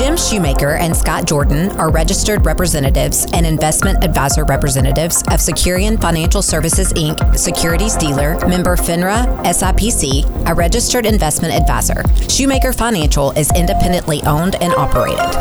[0.00, 6.40] Jim Shoemaker and Scott Jordan are registered representatives and investment advisor representatives of Securian Financial
[6.40, 12.02] Services Inc., securities dealer, member FINRA, SIPC, a registered investment advisor.
[12.30, 15.34] Shoemaker Financial is independently owned and operated.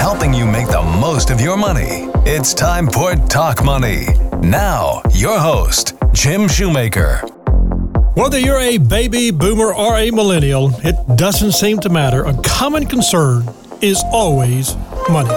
[0.00, 2.08] Helping you make the most of your money.
[2.24, 4.06] It's time for Talk Money.
[4.40, 7.18] Now, your host, Jim Shoemaker.
[8.14, 12.24] Whether you're a baby boomer or a millennial, it doesn't seem to matter.
[12.24, 13.46] A common concern
[13.80, 14.76] is always
[15.10, 15.30] money.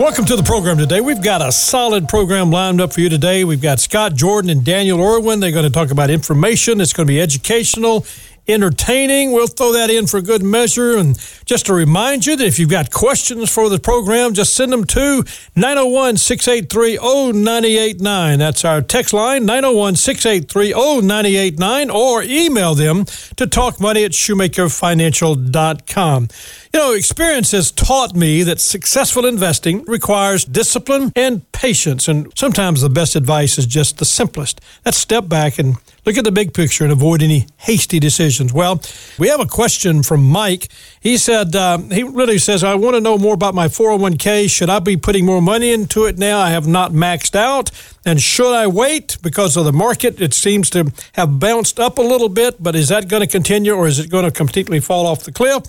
[0.00, 1.00] Welcome to the program today.
[1.00, 3.44] We've got a solid program lined up for you today.
[3.44, 5.40] We've got Scott Jordan and Daniel Irwin.
[5.40, 6.80] They're going to talk about information.
[6.80, 8.06] It's going to be educational
[8.48, 9.32] entertaining.
[9.32, 10.96] We'll throw that in for good measure.
[10.96, 14.72] And just to remind you that if you've got questions for the program, just send
[14.72, 15.22] them to
[15.54, 18.38] 901 683 0989.
[18.38, 26.28] That's our text line, 901 683 0989, or email them to talkmoney at shoemakerfinancial.com.
[26.74, 32.08] You know, experience has taught me that successful investing requires discipline and patience.
[32.08, 34.60] And sometimes the best advice is just the simplest.
[34.84, 38.52] Let's step back and look at the big picture and avoid any hasty decisions.
[38.52, 38.82] Well,
[39.18, 40.68] we have a question from Mike.
[41.00, 44.50] He said, uh, he really says, I want to know more about my 401k.
[44.50, 46.38] Should I be putting more money into it now?
[46.38, 47.70] I have not maxed out.
[48.04, 50.20] And should I wait because of the market?
[50.20, 53.72] It seems to have bounced up a little bit, but is that going to continue
[53.72, 55.62] or is it going to completely fall off the cliff?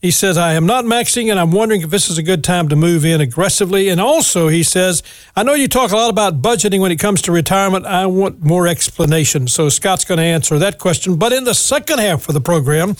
[0.00, 2.68] He says, I am not maxing and I'm wondering if this is a good time
[2.68, 3.88] to move in aggressively.
[3.88, 5.02] And also, he says,
[5.34, 7.84] I know you talk a lot about budgeting when it comes to retirement.
[7.84, 9.48] I want more explanation.
[9.48, 11.16] So Scott's going to answer that question.
[11.16, 12.94] But in the second half of the program,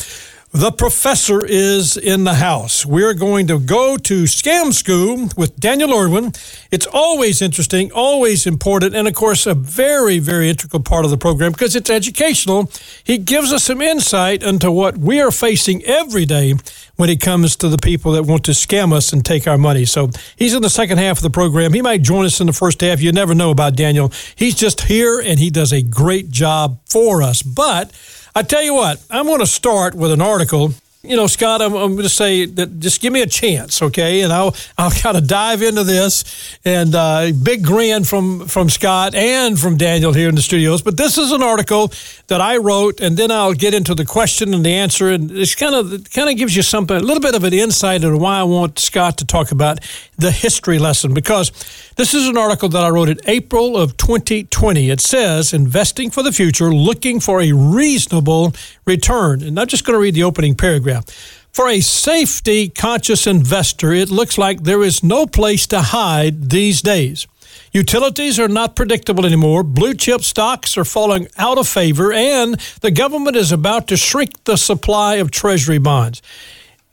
[0.53, 2.87] the professor is in the house.
[2.87, 6.33] We're going to go to Scam School with Daniel Irwin.
[6.71, 11.19] It's always interesting, always important, and of course, a very, very integral part of the
[11.19, 12.71] program because it's educational.
[13.05, 16.55] He gives us some insight into what we are facing every day
[16.97, 19.85] when it comes to the people that want to scam us and take our money.
[19.85, 21.75] So he's in the second half of the program.
[21.75, 23.03] He might join us in the first half.
[23.03, 24.11] You never know about Daniel.
[24.35, 27.43] He's just here and he does a great job for us.
[27.43, 27.93] But
[28.39, 30.73] I tell you what, I'm going to start with an article
[31.05, 34.23] you know, Scott, I'm, I'm going to say that just give me a chance, okay?
[34.23, 36.59] And I'll I'll kind of dive into this.
[36.65, 40.83] And uh, big grin from from Scott and from Daniel here in the studios.
[40.83, 41.93] But this is an article
[42.27, 45.09] that I wrote, and then I'll get into the question and the answer.
[45.09, 47.55] And it's kind of it kind of gives you something, a little bit of an
[47.55, 49.79] insight into why I want Scott to talk about
[50.17, 51.53] the history lesson because
[51.99, 54.89] this is an article that I wrote in April of 2020.
[54.89, 58.55] It says investing for the future, looking for a reasonable
[58.85, 59.43] return.
[59.43, 61.07] And I'm just going to read the opening paragraph.
[61.53, 66.83] For a safety conscious investor, it looks like there is no place to hide these
[66.83, 67.27] days.
[67.73, 69.65] Utilities are not predictable anymore.
[69.65, 74.45] Blue chip stocks are falling out of favor, and the government is about to shrink
[74.45, 76.23] the supply of treasury bonds.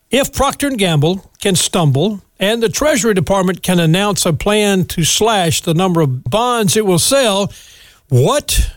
[0.09, 5.03] If Procter & Gamble can stumble and the Treasury Department can announce a plan to
[5.03, 7.51] slash the number of bonds it will sell,
[8.09, 8.71] what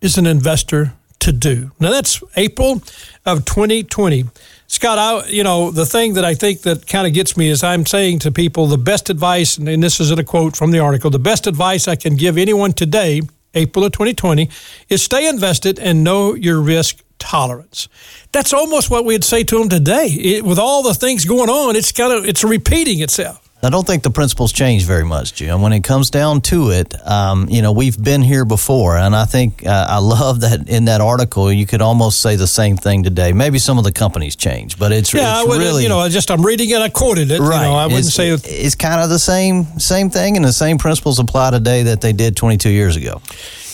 [0.00, 1.70] is an investor to do?
[1.80, 2.82] Now that's April
[3.24, 4.24] of 2020.
[4.66, 7.62] Scott, I, you know, the thing that I think that kind of gets me is
[7.62, 11.10] I'm saying to people the best advice, and this is a quote from the article,
[11.10, 13.22] the best advice I can give anyone today,
[13.54, 14.48] April of 2020,
[14.88, 17.88] is stay invested and know your risk tolerance.
[18.32, 20.06] That's almost what we'd say to them today.
[20.06, 23.43] It, with all the things going on, it's kind of it's repeating itself.
[23.64, 25.62] I don't think the principles change very much, Jim.
[25.62, 29.24] When it comes down to it, um, you know, we've been here before, and I
[29.24, 33.02] think uh, I love that in that article you could almost say the same thing
[33.02, 33.32] today.
[33.32, 36.08] Maybe some of the companies change, but it's, yeah, it's would, really you know, I
[36.08, 37.40] just I'm reading it, I quoted it.
[37.40, 40.36] Right, you know, I wouldn't it's, say it, it's kind of the same same thing,
[40.36, 43.20] and the same principles apply today that they did 22 years ago.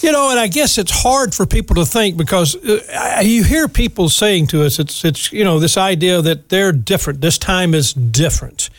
[0.02, 3.68] You know, and I guess it's hard for people to think because uh, you hear
[3.68, 7.20] people saying to us, it's it's you know this idea that they're different.
[7.20, 8.70] This time is different.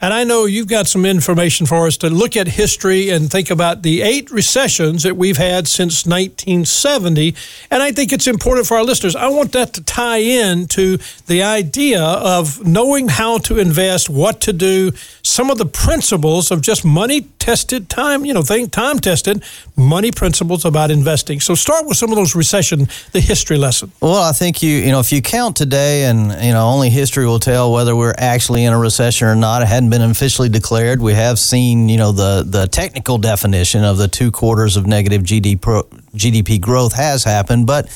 [0.00, 3.50] And I know you've got some information for us to look at history and think
[3.50, 7.34] about the eight recessions that we've had since 1970.
[7.70, 9.16] And I think it's important for our listeners.
[9.16, 14.40] I want that to tie in to the idea of knowing how to invest, what
[14.42, 14.92] to do,
[15.22, 19.42] some of the principles of just money tested time, you know, think time tested
[19.76, 21.40] money principles about investing.
[21.40, 23.90] So start with some of those recession, the history lesson.
[24.00, 27.26] Well, I think you, you know, if you count today and, you know, only history
[27.26, 29.62] will tell whether we're actually in a recession or not.
[29.62, 31.00] It hadn't been officially declared.
[31.00, 35.22] We have seen, you know, the, the technical definition of the two quarters of negative
[35.22, 37.88] GDP growth has happened, but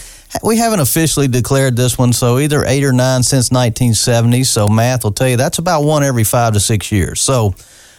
[0.43, 2.13] we haven't officially declared this one.
[2.13, 4.45] So either eight or nine since 1970.
[4.45, 7.21] So math will tell you that's about one every five to six years.
[7.21, 7.55] So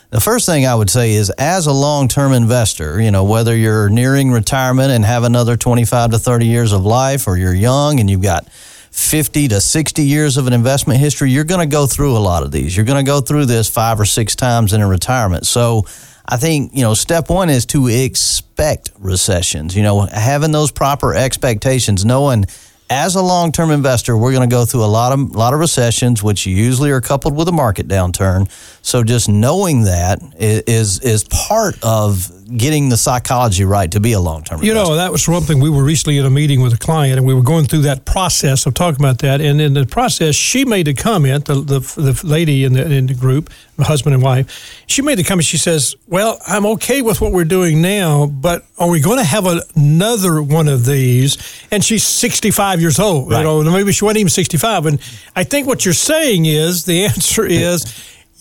[0.09, 3.55] the first thing I would say is as a long term investor, you know, whether
[3.55, 7.99] you're nearing retirement and have another 25 to 30 years of life or you're young
[7.99, 8.47] and you've got
[8.93, 12.43] 50 to 60 years of an investment history, you're going to go through a lot
[12.43, 12.77] of these.
[12.77, 15.47] You're going to go through this five or six times in a retirement.
[15.47, 15.87] So
[16.27, 21.15] I think, you know, step one is to expect recessions, you know, having those proper
[21.15, 22.45] expectations, knowing
[22.87, 26.21] as a long-term investor, we're going to go through a lot of lot of recessions,
[26.21, 28.47] which usually are coupled with a market downturn.
[28.85, 34.19] So just knowing that is is part of getting the psychology right to be a
[34.19, 34.63] long term.
[34.63, 35.59] You know, that was one thing.
[35.59, 38.05] We were recently in a meeting with a client, and we were going through that
[38.05, 39.41] process of talking about that.
[39.41, 41.45] And in the process, she made a comment.
[41.45, 43.49] The the, the lady in the in the group,
[43.79, 45.45] husband and wife, she made the comment.
[45.45, 49.23] She says, "Well, I'm okay with what we're doing now, but are we going to
[49.25, 49.45] have
[49.75, 51.37] another one of these?"
[51.71, 53.31] And she's 65 years old.
[53.31, 53.39] Right.
[53.39, 54.85] You know, maybe she wasn't even 65.
[54.85, 54.99] And
[55.35, 57.85] I think what you're saying is the answer is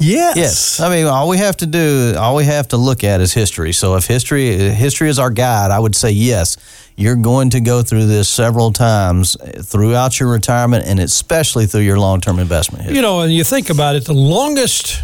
[0.03, 0.37] Yes.
[0.37, 0.81] Yes.
[0.81, 3.73] I mean, all we have to do, all we have to look at is history.
[3.73, 6.57] So if history history is our guide, I would say yes.
[6.97, 11.99] You're going to go through this several times throughout your retirement and especially through your
[11.99, 12.97] long-term investment history.
[12.97, 15.03] You know, and you think about it, the longest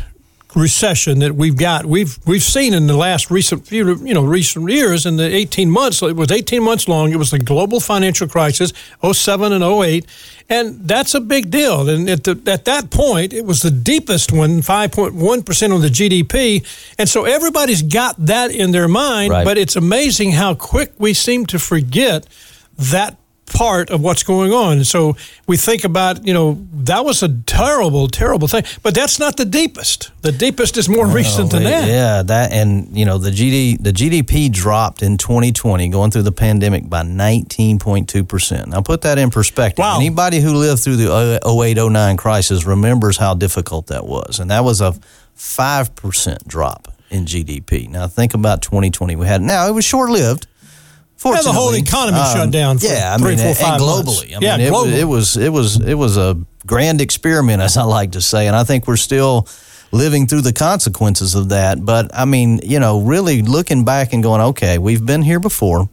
[0.55, 1.87] recession that we've got.
[1.87, 5.71] We've we've seen in the last recent few you know recent years in the 18
[5.71, 8.73] months it was 18 months long it was the global financial crisis
[9.03, 10.07] 07 and 08
[10.51, 11.89] and that's a big deal.
[11.91, 16.67] And at, the, at that point it was the deepest one 5.1% on the GDP
[16.99, 19.45] and so everybody's got that in their mind right.
[19.45, 22.27] but it's amazing how quick we seem to forget
[22.79, 23.17] that
[23.49, 24.85] part of what's going on.
[24.85, 25.17] So
[25.47, 28.65] we think about, you know, that was a terrible, terrible thing.
[28.83, 30.11] But that's not the deepest.
[30.23, 31.89] The deepest is more recent than that.
[31.89, 36.33] Yeah, that and you know the GD the GDP dropped in 2020 going through the
[36.33, 38.69] pandemic by 19.2 percent.
[38.69, 39.83] Now put that in perspective.
[39.83, 39.97] Wow.
[39.97, 44.81] Anybody who lived through the 0809 crisis remembers how difficult that was, and that was
[44.81, 44.95] a
[45.35, 47.89] five percent drop in GDP.
[47.89, 49.17] Now think about 2020.
[49.17, 50.47] We had now it was short lived
[51.25, 52.79] yeah, the whole economy um, shut down.
[52.81, 54.35] yeah, I mean, four, five and globally.
[54.35, 54.93] I yeah, mean, globally.
[54.93, 56.37] It, it, was it was it was a
[56.67, 59.49] grand experiment, as I like to say, and I think we're still
[59.91, 61.85] living through the consequences of that.
[61.85, 65.89] But I mean, you know, really looking back and going, okay, we've been here before.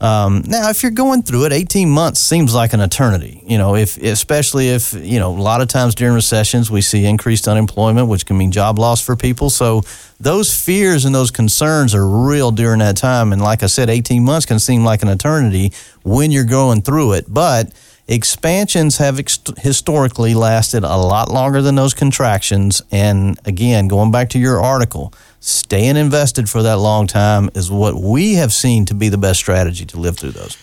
[0.00, 3.42] Um, now, if you're going through it, 18 months seems like an eternity.
[3.46, 7.04] You know, if especially if you know a lot of times during recessions we see
[7.04, 9.50] increased unemployment, which can mean job loss for people.
[9.50, 9.82] So
[10.18, 13.32] those fears and those concerns are real during that time.
[13.32, 17.12] And like I said, 18 months can seem like an eternity when you're going through
[17.12, 17.70] it, but
[18.08, 22.82] expansions have ex- historically lasted a lot longer than those contractions.
[22.90, 27.94] And again, going back to your article staying invested for that long time is what
[27.94, 30.56] we have seen to be the best strategy to live through those.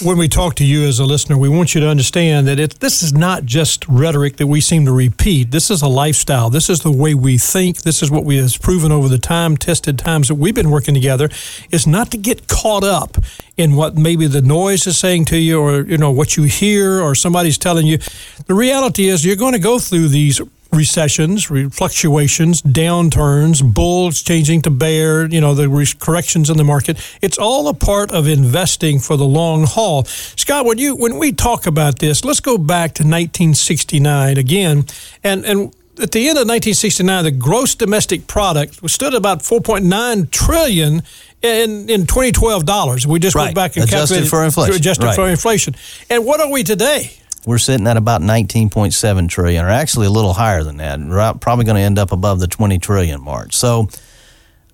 [0.00, 2.80] When we talk to you as a listener, we want you to understand that it,
[2.80, 5.50] this is not just rhetoric that we seem to repeat.
[5.50, 6.50] This is a lifestyle.
[6.50, 7.82] This is the way we think.
[7.82, 10.94] This is what we have proven over the time tested times that we've been working
[10.94, 11.28] together.
[11.70, 13.16] Is not to get caught up
[13.56, 17.00] in what maybe the noise is saying to you, or you know what you hear,
[17.00, 17.98] or somebody's telling you.
[18.46, 20.40] The reality is, you're going to go through these
[20.72, 26.98] recessions, fluctuations, downturns, bulls changing to bear, you know, the corrections in the market.
[27.20, 30.04] It's all a part of investing for the long haul.
[30.04, 34.86] Scott, when you when we talk about this, let's go back to 1969 again,
[35.22, 41.02] and and at the end of 1969, the gross domestic product stood about 4.9 trillion
[41.42, 43.06] in in 2012 dollars.
[43.06, 43.44] We just right.
[43.44, 44.74] went back and adjusted calculated for inflation.
[44.74, 45.14] Adjusted right.
[45.14, 45.74] for inflation.
[46.08, 47.12] And what are we today?
[47.46, 51.00] We're sitting at about 19.7 trillion, or actually a little higher than that.
[51.00, 53.52] We're probably going to end up above the 20 trillion mark.
[53.52, 53.88] So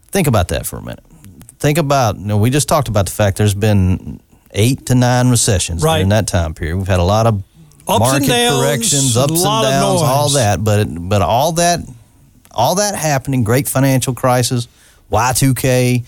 [0.08, 1.04] think about that for a minute.
[1.58, 4.20] Think about, you know, we just talked about the fact there's been
[4.52, 5.96] eight to nine recessions right.
[5.96, 6.76] during that time period.
[6.76, 7.42] We've had a lot of
[7.88, 10.62] ups market downs, corrections, ups and downs, all that.
[10.62, 11.80] But but all that
[12.52, 14.68] all that happening, great financial crisis,
[15.10, 16.04] Y2K,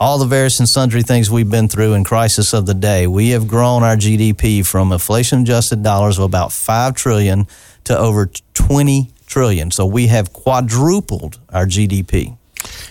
[0.00, 3.30] all the various and sundry things we've been through in crisis of the day, we
[3.30, 7.46] have grown our GDP from inflation adjusted dollars of about 5 trillion
[7.84, 9.70] to over 20 trillion.
[9.70, 12.37] So we have quadrupled our GDP.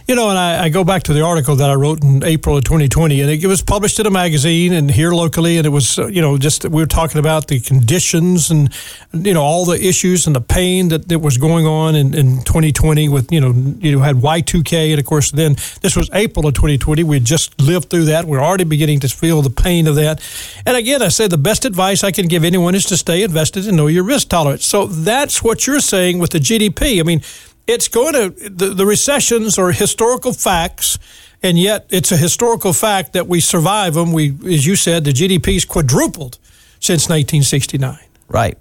[0.07, 2.55] You know, and I, I, go back to the article that I wrote in April
[2.55, 5.99] of 2020, and it was published in a magazine and here locally, and it was,
[5.99, 8.73] uh, you know, just we were talking about the conditions and,
[9.13, 12.37] you know, all the issues and the pain that, that was going on in, in
[12.43, 16.53] 2020 with, you know, you had Y2K, and of course, then this was April of
[16.53, 17.03] 2020.
[17.03, 18.25] We just lived through that.
[18.25, 20.21] We're already beginning to feel the pain of that.
[20.65, 23.67] And again, I say the best advice I can give anyone is to stay invested
[23.67, 24.65] and know your risk tolerance.
[24.65, 26.99] So that's what you're saying with the GDP.
[26.99, 27.21] I mean,
[27.67, 30.97] it's going to, the, the recessions are historical facts
[31.43, 34.11] and yet it's a historical fact that we survive them.
[34.11, 36.39] We, as you said, the GDP's quadrupled
[36.79, 37.97] since 1969.
[38.27, 38.57] Right.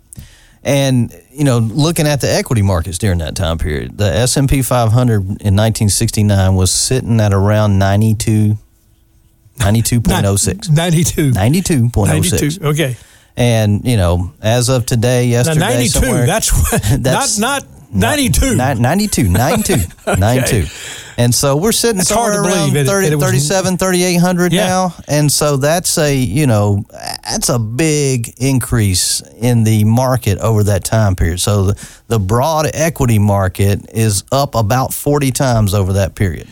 [0.63, 4.49] And you know, looking at the equity markets during that time period, the S and
[4.49, 8.59] P 500 in 1969 was sitting at around 92,
[9.59, 10.71] 92.06.
[10.71, 11.31] 92.
[11.33, 12.61] 92.06.
[12.61, 12.67] 92.
[12.67, 12.97] Okay.
[13.37, 16.01] And you know, as of today, yesterday, now, 92.
[16.27, 18.57] That's, that's not not 92.
[18.57, 19.77] 92, 92,
[20.19, 20.67] 92.
[21.19, 24.67] And so we're sitting That's somewhere around believe, 30, it, it 37, 3,800 yeah.
[24.67, 24.95] now.
[25.09, 30.85] And so that's a, you know, that's a big increase in the market over that
[30.85, 31.41] time period.
[31.41, 36.49] So the, the broad equity market is up about 40 times over that period.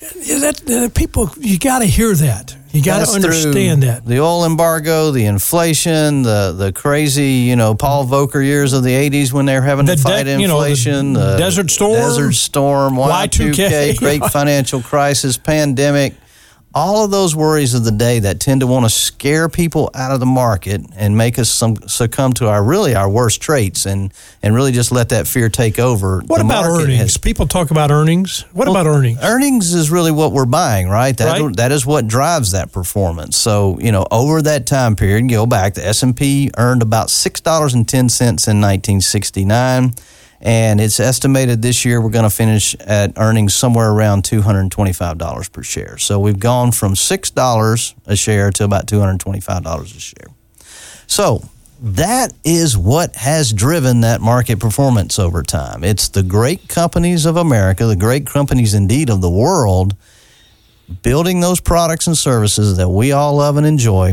[0.00, 2.56] That, uh, people, you got to hear that.
[2.72, 4.04] You got to understand that.
[4.04, 8.92] the oil embargo, the inflation, the the crazy, you know, Paul Volcker years of the
[8.92, 11.70] '80s when they were having the to fight de- inflation, you know, the, the Desert
[11.70, 16.14] Storm, Desert Storm, Y2K, Great Financial Crisis, pandemic
[16.74, 20.12] all of those worries of the day that tend to want to scare people out
[20.12, 24.12] of the market and make us some, succumb to our really our worst traits and
[24.42, 26.20] and really just let that fear take over.
[26.26, 26.98] What about earnings?
[26.98, 28.42] Has, people talk about earnings.
[28.52, 29.18] What well, about earnings?
[29.22, 31.16] Earnings is really what we're buying, right?
[31.16, 31.56] That right.
[31.56, 33.36] that is what drives that performance.
[33.36, 35.74] So you know, over that time period, go back.
[35.74, 39.94] The S and P earned about six dollars and ten cents in 1969
[40.40, 45.62] and it's estimated this year we're going to finish at earnings somewhere around $225 per
[45.62, 45.98] share.
[45.98, 50.28] So we've gone from $6 a share to about $225 a share.
[51.06, 51.42] So
[51.82, 55.84] that is what has driven that market performance over time.
[55.84, 59.94] It's the great companies of America, the great companies indeed of the world,
[61.02, 64.12] building those products and services that we all love and enjoy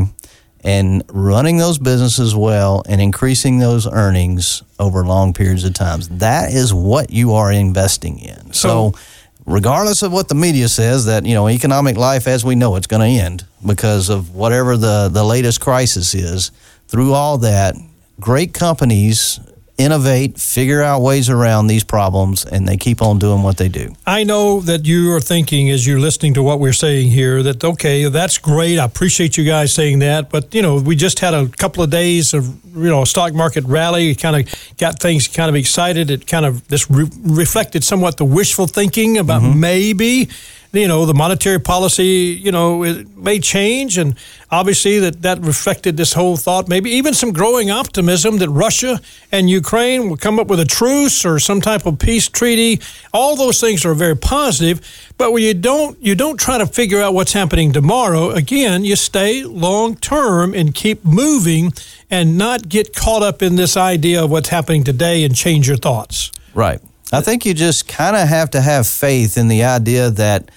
[0.64, 6.08] and running those businesses well and increasing those earnings over long periods of times.
[6.08, 8.52] That is what you are investing in.
[8.52, 8.98] So, so
[9.46, 12.86] regardless of what the media says that, you know, economic life as we know it's
[12.86, 16.50] going to end because of whatever the the latest crisis is,
[16.88, 17.74] through all that,
[18.20, 19.40] great companies
[19.78, 23.94] innovate, figure out ways around these problems, and they keep on doing what they do.
[24.06, 27.62] I know that you are thinking as you're listening to what we're saying here that,
[27.62, 28.78] okay, that's great.
[28.78, 30.30] I appreciate you guys saying that.
[30.30, 32.44] But, you know, we just had a couple of days of,
[32.76, 34.10] you know, stock market rally.
[34.10, 36.10] It kind of got things kind of excited.
[36.10, 39.60] It kind of this re- reflected somewhat the wishful thinking about mm-hmm.
[39.60, 40.28] maybe
[40.72, 44.14] you know the monetary policy you know it may change and
[44.50, 46.68] obviously that that reflected this whole thought.
[46.68, 49.00] Maybe even some growing optimism that Russia
[49.32, 52.80] and Ukraine will come up with a truce or some type of peace treaty.
[53.12, 54.80] All those things are very positive
[55.16, 58.96] but when you don't you don't try to figure out what's happening tomorrow again you
[58.96, 61.72] stay long term and keep moving
[62.10, 65.76] and not get caught up in this idea of what's happening today and change your
[65.76, 66.30] thoughts.
[66.54, 70.50] Right I think you just kind of have to have faith in the idea that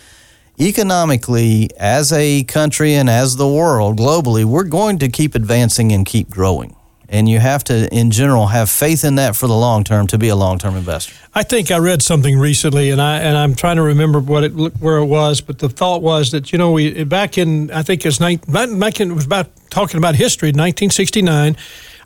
[0.60, 6.06] economically, as a country and as the world globally, we're going to keep advancing and
[6.06, 6.76] keep growing.
[7.08, 10.18] And you have to, in general, have faith in that for the long term to
[10.18, 11.14] be a long term investor.
[11.34, 14.52] I think I read something recently, and I and I'm trying to remember what it
[14.52, 18.06] where it was, but the thought was that you know we back in I think
[18.06, 21.58] it's back in it was about talking about history, 1969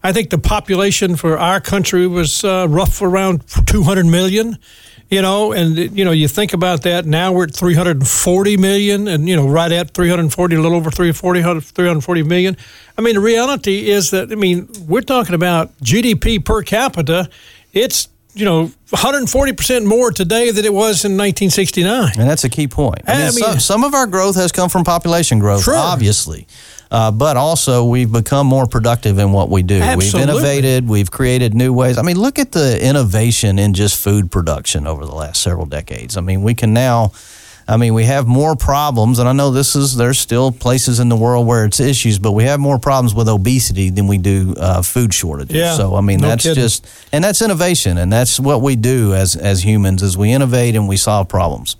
[0.06, 4.60] I think the population for our country was uh, rough around 200 million.
[5.10, 7.06] You know, and you know, you think about that.
[7.06, 11.62] Now we're at 340 million, and you know, right at 340, a little over 340,
[11.62, 12.58] 340 million.
[12.98, 17.30] I mean, the reality is that I mean, we're talking about GDP per capita.
[17.72, 22.68] It's you know 140% more today than it was in 1969 and that's a key
[22.68, 25.64] point i mean, I mean some, some, of our growth has come from population growth
[25.64, 25.74] sure.
[25.74, 26.46] obviously
[26.96, 29.82] uh, but also we've become more productive in what we do.
[29.82, 30.20] Absolutely.
[30.22, 31.98] We've innovated, we've created new ways.
[31.98, 36.16] I mean, look at the innovation in just food production over the last several decades.
[36.16, 37.12] I mean, we can now.
[37.68, 41.10] I mean, we have more problems, and I know this is there's still places in
[41.10, 44.54] the world where it's issues, but we have more problems with obesity than we do
[44.60, 45.56] uh, food shortages.
[45.56, 46.62] Yeah, so I mean, no that's kidding.
[46.62, 50.75] just and that's innovation, and that's what we do as as humans is we innovate
[50.75, 51.75] and we solve problems.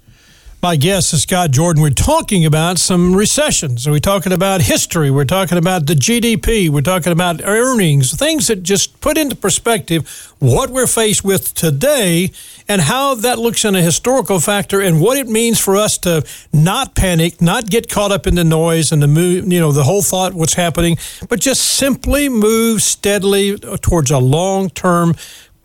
[0.66, 1.84] My guest is Scott Jordan.
[1.84, 3.88] We're talking about some recessions.
[3.88, 5.12] We're talking about history.
[5.12, 6.70] We're talking about the GDP.
[6.70, 12.32] We're talking about earnings, things that just put into perspective what we're faced with today
[12.68, 16.26] and how that looks in a historical factor and what it means for us to
[16.52, 19.84] not panic, not get caught up in the noise and the move, you know, the
[19.84, 20.98] whole thought what's happening,
[21.30, 25.14] but just simply move steadily towards a long-term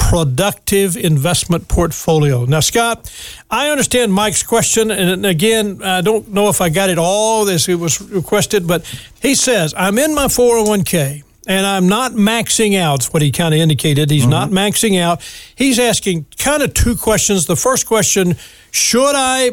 [0.00, 2.44] productive investment portfolio.
[2.44, 3.12] Now, Scott,
[3.50, 7.68] I understand Mike's question, and again, I don't know if I got it all as
[7.68, 8.84] it was requested, but
[9.22, 13.04] he says, I'm in my 401k and I'm not maxing out.
[13.06, 14.30] What he kind of indicated, he's mm-hmm.
[14.30, 15.22] not maxing out.
[15.54, 17.46] He's asking kind of two questions.
[17.46, 18.36] The first question:
[18.70, 19.50] Should I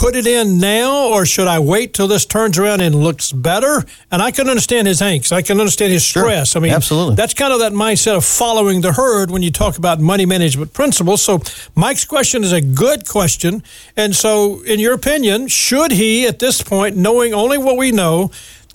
[0.00, 3.84] put it in now, or should I wait till this turns around and looks better?
[4.10, 5.30] And I can understand his angst.
[5.30, 6.52] I can understand his stress.
[6.52, 6.60] Sure.
[6.60, 7.16] I mean, absolutely.
[7.16, 10.72] That's kind of that mindset of following the herd when you talk about money management
[10.72, 11.20] principles.
[11.20, 11.42] So,
[11.74, 13.62] Mike's question is a good question.
[13.94, 18.30] And so, in your opinion, should he, at this point, knowing only what we know,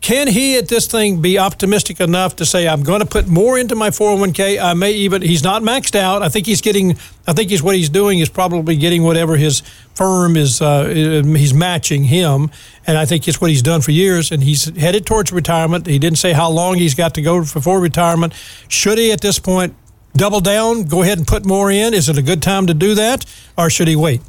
[0.05, 3.57] Can he at this thing be optimistic enough to say, I'm going to put more
[3.57, 4.62] into my 401k?
[4.62, 6.21] I may even, he's not maxed out.
[6.21, 6.91] I think he's getting,
[7.25, 9.62] I think he's what he's doing is probably getting whatever his
[9.95, 12.51] firm is, uh, he's matching him.
[12.85, 14.31] And I think it's what he's done for years.
[14.31, 15.88] And he's headed towards retirement.
[15.88, 18.35] He didn't say how long he's got to go before retirement.
[18.67, 19.74] Should he at this point
[20.15, 21.95] double down, go ahead and put more in?
[21.95, 23.25] Is it a good time to do that?
[23.57, 24.21] Or should he wait?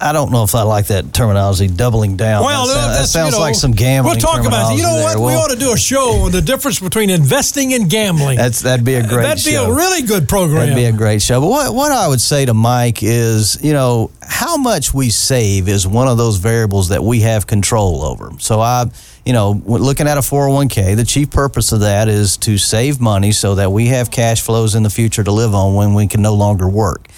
[0.00, 2.44] I don't know if I like that terminology, doubling down.
[2.44, 4.12] Well, that, uh, that sounds you know, like some gambling.
[4.12, 4.76] We'll talk about it.
[4.76, 5.16] You know what?
[5.16, 5.26] There.
[5.26, 8.36] we ought to do a show on the difference between investing and gambling.
[8.36, 9.10] That's that'd be a great.
[9.10, 9.22] Show.
[9.22, 9.66] That'd show.
[9.66, 10.60] be a really good program.
[10.60, 11.40] That'd be a great show.
[11.40, 15.66] But what what I would say to Mike is, you know, how much we save
[15.66, 18.32] is one of those variables that we have control over.
[18.40, 18.90] So I
[19.24, 23.32] you know, looking at a 401k, the chief purpose of that is to save money
[23.32, 26.20] so that we have cash flows in the future to live on when we can
[26.20, 27.08] no longer work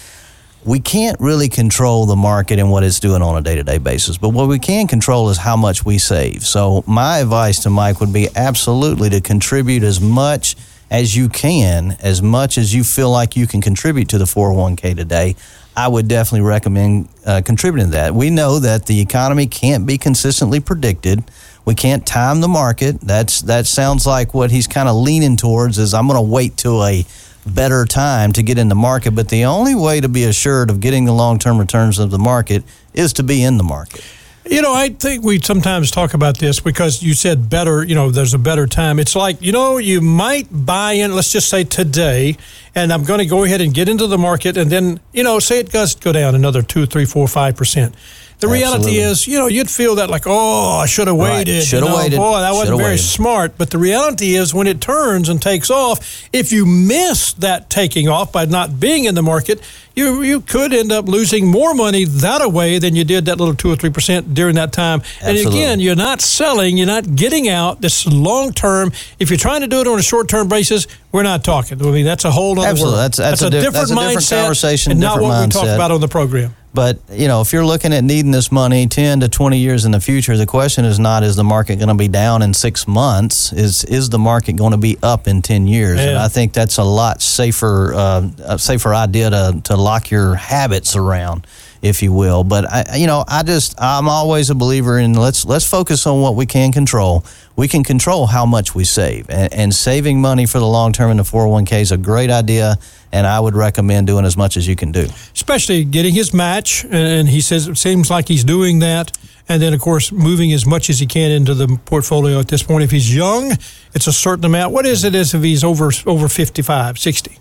[0.67, 3.77] we can't really control the market and what it's doing on a day to day
[3.77, 4.17] basis.
[4.17, 6.45] But what we can control is how much we save.
[6.45, 10.57] So, my advice to Mike would be absolutely to contribute as much
[10.91, 14.95] as you can, as much as you feel like you can contribute to the 401k
[14.95, 15.35] today.
[15.75, 18.13] I would definitely recommend uh, contributing to that.
[18.13, 21.23] We know that the economy can't be consistently predicted.
[21.65, 22.99] We can't time the market.
[22.99, 26.57] That's that sounds like what he's kind of leaning towards is I'm going to wait
[26.57, 27.05] till a
[27.53, 29.11] better time to get in the market.
[29.11, 32.19] But the only way to be assured of getting the long term returns of the
[32.19, 32.63] market
[32.93, 34.03] is to be in the market.
[34.49, 38.11] You know, I think we sometimes talk about this because you said better, you know,
[38.11, 38.97] there's a better time.
[38.97, 42.37] It's like, you know, you might buy in, let's just say today,
[42.73, 45.39] and I'm going to go ahead and get into the market, and then, you know,
[45.39, 47.93] say it does go down another two, three, four, five percent.
[48.39, 51.53] The reality is, you know, you'd feel that like, oh, I should have waited.
[51.55, 51.63] Right.
[51.63, 52.17] Should have you know, waited.
[52.17, 53.03] Boy, that wasn't Should've very waited.
[53.03, 53.57] smart.
[53.57, 58.07] But the reality is, when it turns and takes off, if you miss that taking
[58.07, 59.59] off by not being in the market,
[59.95, 63.55] you you could end up losing more money that away than you did that little
[63.55, 64.99] two or three percent during that time.
[65.21, 65.39] Absolutely.
[65.43, 67.81] And again, you're not selling, you're not getting out.
[67.81, 68.91] This long term.
[69.17, 71.81] If you're trying to do it on a short term basis, we're not talking.
[71.81, 72.97] I mean, that's a whole other Absolutely.
[72.99, 73.13] world.
[73.13, 75.75] That's- that's a diff- that's a different mindset conversation, and not different what we talk
[75.75, 76.55] about on the program.
[76.77, 79.91] But you know, if you're looking at needing this money 10 to 20 years in
[79.91, 82.87] the future, the question is not is the market going to be down in 6
[82.87, 85.99] months, is is the market going to be up in 10 years?
[85.99, 90.35] And I think that's a lot safer uh, a safer idea to to lock your
[90.35, 91.47] habits around
[91.81, 92.43] if you will.
[92.43, 96.21] But I, you know, I just I'm always a believer in let's let's focus on
[96.21, 97.23] what we can control.
[97.55, 101.09] We can control how much we save, and, and saving money for the long term
[101.11, 102.77] in the 401k is a great idea.
[103.11, 105.07] And I would recommend doing as much as you can do.
[105.33, 109.17] especially getting his match, and he says it seems like he's doing that.
[109.49, 112.63] And then, of course, moving as much as he can into the portfolio at this
[112.63, 112.83] point.
[112.83, 113.53] If he's young,
[113.93, 114.73] it's a certain amount.
[114.73, 117.37] What is it as if he's over over 55, 60?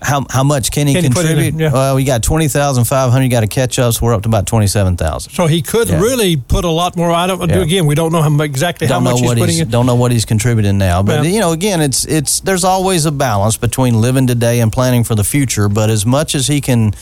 [0.00, 1.54] How, how much can he Can he contribute?
[1.54, 1.60] it?
[1.60, 1.72] Yeah.
[1.72, 3.24] Well, we got twenty thousand five hundred.
[3.24, 5.32] You got to catch up, so we're up to about twenty seven thousand.
[5.32, 6.00] So he could Yeah.
[6.00, 7.10] really put a lot more.
[7.10, 7.48] I don't.
[7.48, 7.56] Yeah.
[7.58, 9.70] Again, we don't know how, exactly how Don't know much he's putting he's in.
[9.70, 13.12] don't know what he's contributing now, but you know, again, it's it's there's always a
[13.12, 15.68] balance between living today and planning for the future.
[15.68, 16.94] But as much as he can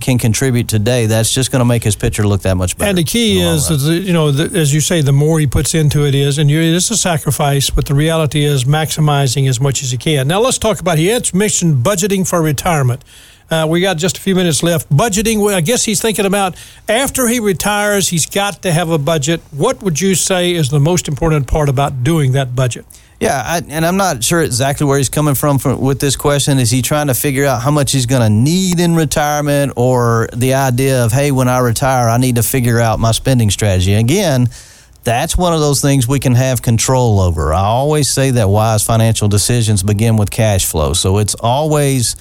[0.00, 2.88] can contribute today, that's just going to make his picture look that much better.
[2.88, 5.46] And the key the is, is you know, the, as you say, the more he
[5.46, 9.48] puts into it is, and you, it is a sacrifice, but the reality is maximizing
[9.48, 10.26] as much as he can.
[10.26, 13.02] Now, let's talk about, he had mentioned budgeting for retirement.
[13.50, 14.88] Uh, we got just a few minutes left.
[14.90, 16.56] Budgeting, I guess he's thinking about
[16.88, 19.40] after he retires, he's got to have a budget.
[19.50, 22.86] What would you say is the most important part about doing that budget?
[23.20, 26.58] Yeah, I, and I'm not sure exactly where he's coming from, from with this question.
[26.58, 30.28] Is he trying to figure out how much he's going to need in retirement, or
[30.32, 33.94] the idea of, hey, when I retire, I need to figure out my spending strategy?
[33.94, 34.48] Again,
[35.04, 37.54] that's one of those things we can have control over.
[37.54, 40.92] I always say that wise financial decisions begin with cash flow.
[40.92, 42.16] So it's always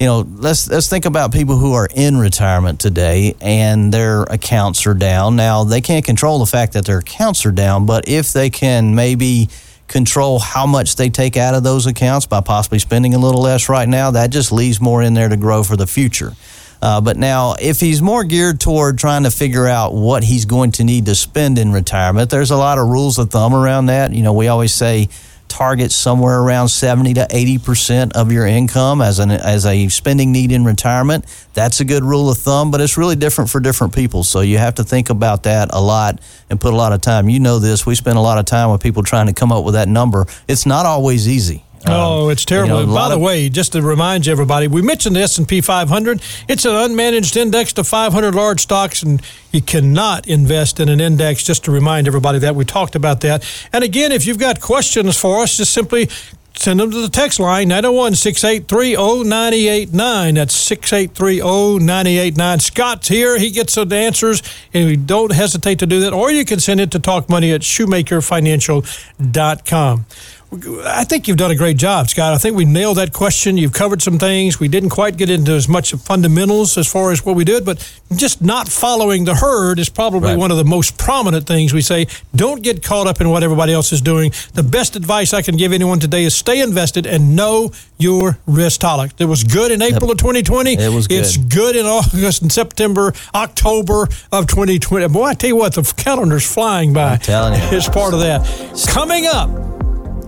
[0.00, 4.86] you know, let's let's think about people who are in retirement today and their accounts
[4.86, 5.36] are down.
[5.36, 8.94] Now they can't control the fact that their accounts are down, but if they can
[8.94, 9.50] maybe
[9.88, 13.68] control how much they take out of those accounts by possibly spending a little less
[13.68, 16.32] right now, that just leaves more in there to grow for the future.
[16.80, 20.72] Uh, but now, if he's more geared toward trying to figure out what he's going
[20.72, 24.14] to need to spend in retirement, there's a lot of rules of thumb around that.
[24.14, 25.10] You know, we always say
[25.50, 30.32] target somewhere around 70 to 80 percent of your income as an as a spending
[30.32, 31.26] need in retirement.
[31.52, 34.24] That's a good rule of thumb, but it's really different for different people.
[34.24, 37.28] So you have to think about that a lot and put a lot of time.
[37.28, 37.84] You know this.
[37.84, 40.26] We spend a lot of time with people trying to come up with that number.
[40.48, 41.64] It's not always easy.
[41.86, 42.80] Oh, Um, it's terrible.
[42.80, 45.62] you know, By the of- way, just to remind you, everybody, we mentioned the S&P
[45.62, 46.20] 500.
[46.46, 51.42] It's an unmanaged index to 500 large stocks, and you cannot invest in an index.
[51.42, 53.42] Just to remind everybody that we talked about that.
[53.72, 56.10] And again, if you've got questions for us, just simply
[56.54, 60.34] send them to the text line 901 683 0989.
[60.34, 62.60] That's 683 0989.
[62.60, 63.38] Scott's here.
[63.38, 64.42] He gets the answers,
[64.74, 66.12] and we don't hesitate to do that.
[66.12, 70.04] Or you can send it to talkmoney at shoemakerfinancial.com.
[70.52, 72.34] I think you've done a great job, Scott.
[72.34, 73.56] I think we nailed that question.
[73.56, 74.58] You've covered some things.
[74.58, 77.78] We didn't quite get into as much fundamentals as far as what we did, but
[78.16, 80.38] just not following the herd is probably right.
[80.38, 82.08] one of the most prominent things we say.
[82.34, 84.32] Don't get caught up in what everybody else is doing.
[84.54, 88.80] The best advice I can give anyone today is stay invested and know your risk
[88.80, 89.14] tolerance.
[89.18, 90.14] It was good in April yep.
[90.14, 90.72] of 2020.
[90.72, 91.20] It was good.
[91.20, 95.06] It's good in August and September, October of 2020.
[95.08, 97.12] Boy, I tell you what, the calendar's flying by.
[97.12, 97.68] I'm telling you.
[97.70, 98.44] It's part of that.
[98.88, 99.79] Coming up,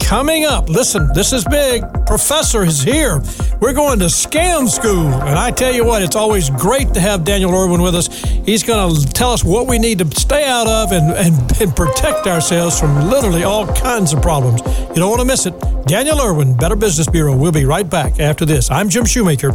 [0.05, 1.83] Coming up, listen, this is big.
[2.07, 3.23] Professor is here.
[3.61, 5.07] We're going to scam school.
[5.07, 8.09] And I tell you what, it's always great to have Daniel Irwin with us.
[8.45, 11.75] He's going to tell us what we need to stay out of and, and, and
[11.75, 14.61] protect ourselves from literally all kinds of problems.
[14.91, 15.55] You don't want to miss it.
[15.87, 17.35] Daniel Irwin, Better Business Bureau.
[17.37, 18.71] We'll be right back after this.
[18.71, 19.55] I'm Jim Shoemaker.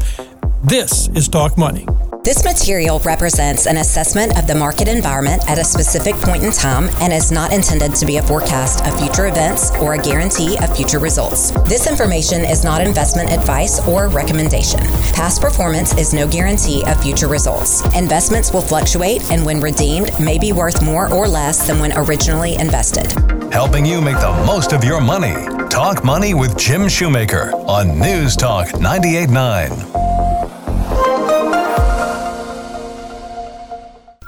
[0.64, 1.86] This is Talk Money.
[2.28, 6.90] This material represents an assessment of the market environment at a specific point in time
[7.00, 10.76] and is not intended to be a forecast of future events or a guarantee of
[10.76, 11.52] future results.
[11.70, 14.82] This information is not investment advice or recommendation.
[15.13, 17.82] Past performance is no guarantee of future results.
[17.96, 22.56] Investments will fluctuate and when redeemed may be worth more or less than when originally
[22.56, 23.10] invested.
[23.54, 25.48] Helping you make the most of your money.
[25.70, 29.98] Talk Money with Jim Shoemaker on News Talk 989.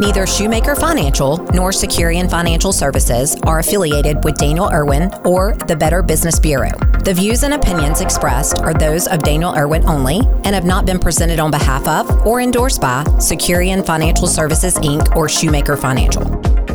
[0.02, 6.02] Neither Shoemaker Financial nor Securian Financial Services are affiliated with Daniel Irwin or the Better
[6.02, 6.72] Business Bureau.
[7.04, 11.00] The views and opinions expressed are those of Daniel Irwin only and have not been
[11.00, 15.18] presented on behalf of or endorsed by Securian Financial Services Inc.
[15.18, 16.24] or Shoemaker Financial.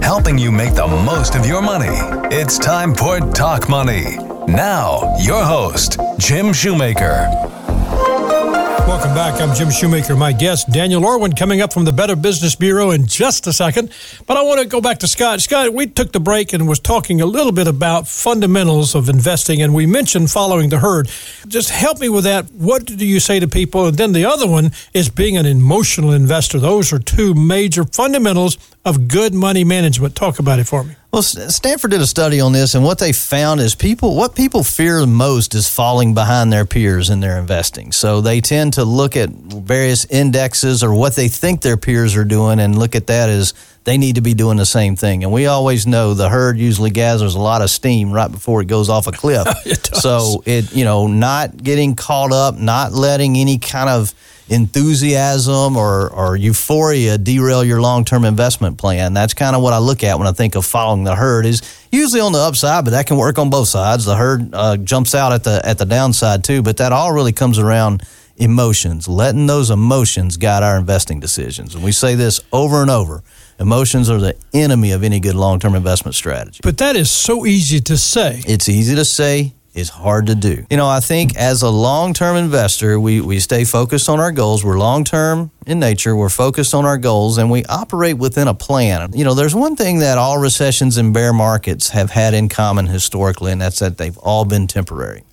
[0.03, 1.97] Helping you make the most of your money.
[2.31, 4.19] It's time for Talk Money.
[4.47, 7.54] Now, your host, Jim Shoemaker.
[8.87, 9.41] Welcome back.
[9.41, 10.15] I'm Jim Shoemaker.
[10.15, 13.91] My guest, Daniel Irwin, coming up from the Better Business Bureau in just a second.
[14.27, 15.41] But I want to go back to Scott.
[15.41, 19.63] Scott, we took the break and was talking a little bit about fundamentals of investing,
[19.63, 21.09] and we mentioned following the herd.
[21.49, 22.53] Just help me with that.
[22.53, 23.87] What do you say to people?
[23.87, 26.59] And then the other one is being an emotional investor.
[26.59, 30.15] Those are two major fundamentals of good money management.
[30.15, 30.95] Talk about it for me.
[31.15, 34.65] Well, Stanford did a study on this, and what they found is people what people
[34.65, 37.93] fear most is falling behind their peers in their investing.
[37.93, 42.25] So they tend to look at various indexes or what they think their peers are
[42.25, 45.25] doing, and look at that as they need to be doing the same thing.
[45.25, 48.67] And we always know the herd usually gathers a lot of steam right before it
[48.67, 49.47] goes off a cliff.
[49.67, 54.15] it so it you know not getting caught up, not letting any kind of
[54.49, 59.15] enthusiasm or, or euphoria derail your long-term investment plan.
[59.15, 61.47] That's kind of what I look at when I think of following the herd.
[61.47, 64.05] Is usually on the upside, but that can work on both sides.
[64.05, 67.33] The herd uh, jumps out at the at the downside too, but that all really
[67.33, 68.03] comes around
[68.37, 71.75] emotions, letting those emotions guide our investing decisions.
[71.75, 73.23] And we say this over and over.
[73.59, 76.61] Emotions are the enemy of any good long-term investment strategy.
[76.63, 78.43] But that is so easy to say.
[78.47, 80.65] It's easy to say is hard to do.
[80.71, 84.31] You know, I think as a long term investor, we, we stay focused on our
[84.33, 84.65] goals.
[84.65, 88.55] We're long term in nature, we're focused on our goals, and we operate within a
[88.55, 89.13] plan.
[89.15, 92.87] You know, there's one thing that all recessions and bear markets have had in common
[92.87, 95.25] historically, and that's that they've all been temporary.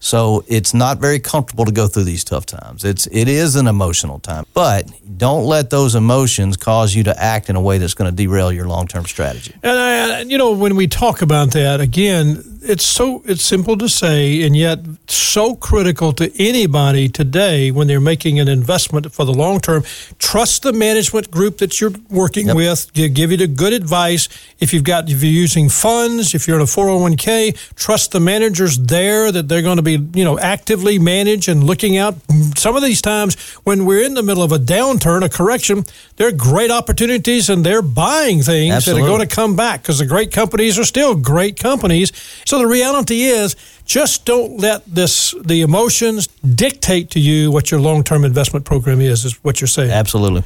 [0.00, 2.84] So it's not very comfortable to go through these tough times.
[2.84, 7.50] It's it is an emotional time, but don't let those emotions cause you to act
[7.50, 9.54] in a way that's going to derail your long term strategy.
[9.62, 13.88] And I, you know, when we talk about that again, it's so it's simple to
[13.88, 19.32] say, and yet so critical to anybody today when they're making an investment for the
[19.32, 19.84] long term.
[20.18, 22.56] Trust the management group that you're working yep.
[22.56, 22.92] with.
[22.92, 24.28] Give you the good advice.
[24.58, 28.78] If you've got if you're using funds, if you're in a 401k, trust the managers
[28.78, 32.16] there that they're going to be, you know, actively manage and looking out.
[32.56, 35.84] Some of these times when we're in the middle of a downturn, a correction,
[36.16, 39.02] there are great opportunities and they're buying things Absolutely.
[39.02, 42.12] that are going to come back because the great companies are still great companies.
[42.48, 47.78] So the reality is just don't let this the emotions dictate to you what your
[47.78, 49.90] long-term investment program is is what you're saying.
[49.90, 50.40] Absolutely.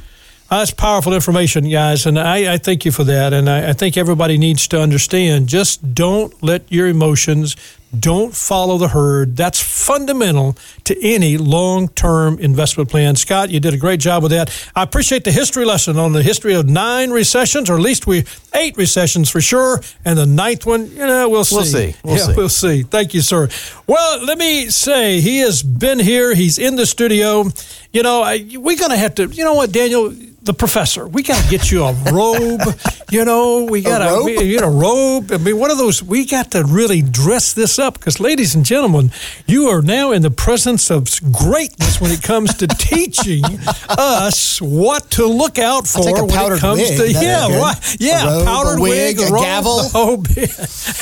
[0.51, 3.31] Uh, that's powerful information, guys, and I, I thank you for that.
[3.31, 7.55] And I, I, think everybody needs to understand just don't let your emotions,
[7.97, 9.35] don't follow the herd.
[9.35, 13.15] That's fundamental to any long term investment plan.
[13.15, 14.49] Scott, you did a great job with that.
[14.75, 18.25] I appreciate the history lesson on the history of nine recessions, or at least we
[18.53, 19.81] eight recessions for sure.
[20.05, 21.55] And the ninth one, you know, we'll see.
[21.55, 21.95] We'll see.
[22.03, 22.33] We'll yeah, see.
[22.35, 22.83] we'll see.
[22.83, 23.49] Thank you, sir.
[23.87, 27.45] Well, let me say, he has been here, he's in the studio.
[27.91, 30.13] You know, we're going to have to, you know what, Daniel?
[30.43, 31.07] the professor.
[31.07, 32.61] We got to get you a robe.
[33.11, 35.31] you know, we got to, you know, robe.
[35.31, 36.03] I mean, one of those.
[36.03, 39.11] We got to really dress this up because, ladies and gentlemen,
[39.45, 43.43] you are now in the presence of greatness when it comes to teaching
[43.89, 46.97] us what to look out for when it comes wig.
[46.97, 49.81] to That'd yeah, right, yeah, robe, powdered wig, a robe, gavel.
[49.95, 50.23] Oh,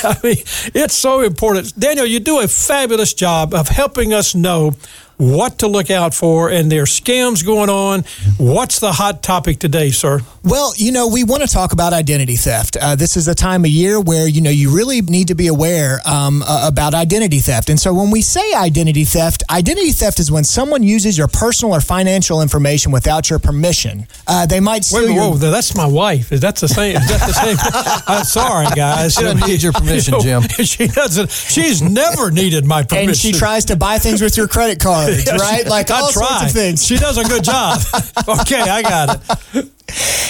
[0.04, 0.36] I mean,
[0.74, 1.78] it's so important.
[1.78, 4.72] Daniel, you do a fabulous job of helping us know
[5.16, 8.04] what to look out for, and there are scams going on.
[8.38, 10.20] What's the hot topic today, sir?
[10.44, 12.76] Well, you know, we want to talk about identity theft.
[12.80, 15.46] Uh, this is a time of year where, you know, you really need to be
[15.46, 17.70] aware um, uh, about identity theft.
[17.70, 21.74] And so when we say identity theft, identity theft is when someone uses your personal
[21.74, 24.08] or financial information without your permission.
[24.26, 25.30] Uh, they might steal Wait, your.
[25.30, 26.32] whoa, that's my wife.
[26.32, 26.96] Is that the same?
[26.96, 27.56] Is that the same?
[28.08, 29.14] I'm sorry, guys.
[29.14, 30.42] She doesn't need your permission, Jim.
[30.42, 31.30] She doesn't.
[31.30, 33.08] She's never needed my permission.
[33.10, 35.66] And she tries to buy things with your credit Yeah, right?
[35.66, 36.84] Like I all sorts of things.
[36.84, 37.80] She does a good job.
[38.40, 39.20] okay, I got
[39.54, 39.70] it.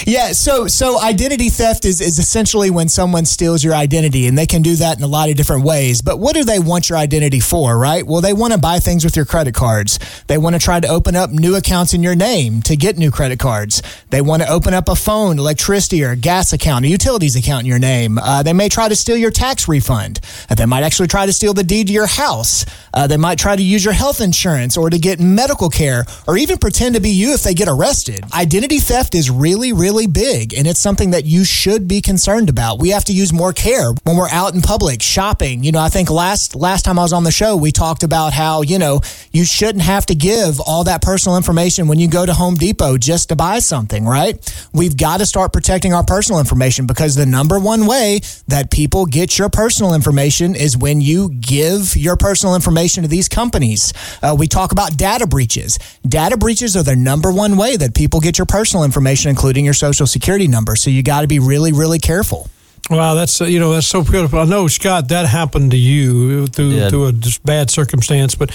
[0.05, 4.45] Yeah, so so identity theft is, is essentially when someone steals your identity, and they
[4.45, 6.01] can do that in a lot of different ways.
[6.01, 8.05] But what do they want your identity for, right?
[8.05, 9.99] Well, they want to buy things with your credit cards.
[10.27, 13.11] They want to try to open up new accounts in your name to get new
[13.11, 13.81] credit cards.
[14.09, 17.67] They want to open up a phone, electricity, or gas account, a utilities account in
[17.67, 18.17] your name.
[18.17, 20.19] Uh, they may try to steal your tax refund.
[20.49, 22.65] Uh, they might actually try to steal the deed to your house.
[22.93, 26.37] Uh, they might try to use your health insurance or to get medical care, or
[26.37, 28.23] even pretend to be you if they get arrested.
[28.33, 32.79] Identity theft is really, really big, and it's something that you should be concerned about.
[32.79, 35.65] We have to use more care when we're out in public shopping.
[35.65, 38.31] You know, I think last last time I was on the show, we talked about
[38.31, 39.01] how you know
[39.33, 42.97] you shouldn't have to give all that personal information when you go to Home Depot
[42.97, 44.37] just to buy something, right?
[44.71, 49.05] We've got to start protecting our personal information because the number one way that people
[49.05, 53.91] get your personal information is when you give your personal information to these companies.
[54.21, 55.77] Uh, we talk about data breaches.
[56.07, 59.73] Data breaches are the number one way that people get your personal information, including your
[59.73, 60.75] social security number.
[60.75, 62.47] So you got to be really, really careful.
[62.89, 64.39] Wow, that's uh, you know that's so beautiful.
[64.39, 66.89] I know Scott, that happened to you through Yeah.
[66.89, 68.51] through a just bad circumstance, but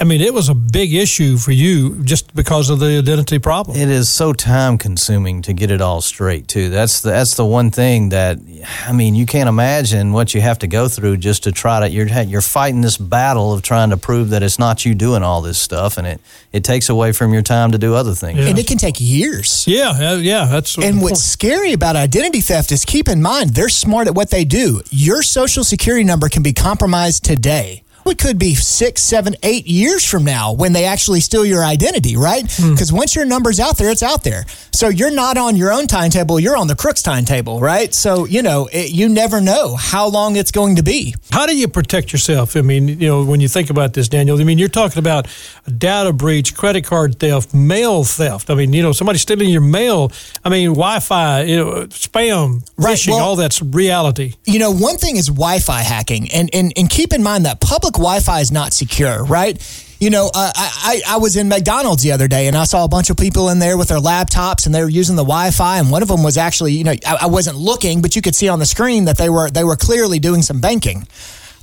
[0.00, 3.76] I mean it was a big issue for you just because of the identity problem.
[3.76, 6.70] It is so time consuming to get it all straight too.
[6.70, 8.38] That's the, that's the one thing that
[8.86, 11.88] I mean you can't imagine what you have to go through just to try to
[11.88, 15.40] you're you're fighting this battle of trying to prove that it's not you doing all
[15.40, 16.20] this stuff and it
[16.52, 18.40] it takes away from your time to do other things.
[18.40, 18.48] Yeah.
[18.48, 19.66] And it can take years.
[19.68, 23.68] yeah, uh, yeah, that's And what's scary about identity theft is keep in mind they're
[23.68, 24.82] smart at what they do.
[24.90, 27.84] Your social security number can be compromised today.
[28.06, 32.16] It could be six, seven, eight years from now when they actually steal your identity,
[32.16, 32.44] right?
[32.56, 32.72] Hmm.
[32.72, 34.44] Because once your number's out there, it's out there.
[34.72, 37.92] So you're not on your own timetable, you're on the crook's timetable, right?
[37.94, 41.14] So, you know, it, you never know how long it's going to be.
[41.30, 42.56] How do you protect yourself?
[42.56, 45.26] I mean, you know, when you think about this, Daniel, I mean, you're talking about
[45.78, 48.50] data breach, credit card theft, mail theft.
[48.50, 50.10] I mean, you know, somebody stealing your mail.
[50.44, 54.34] I mean, Wi-Fi, you know, spam, Right, phishing, well- all that's reality.
[54.44, 57.91] you know, one thing is Wi-Fi hacking, and and and keep in mind that public
[57.94, 59.56] Wi-Fi is not secure, right?
[60.00, 62.84] You know, uh, I, I I was in McDonald's the other day, and I saw
[62.84, 65.78] a bunch of people in there with their laptops, and they were using the Wi-Fi,
[65.78, 68.34] and one of them was actually, you know, I, I wasn't looking, but you could
[68.34, 71.06] see on the screen that they were they were clearly doing some banking.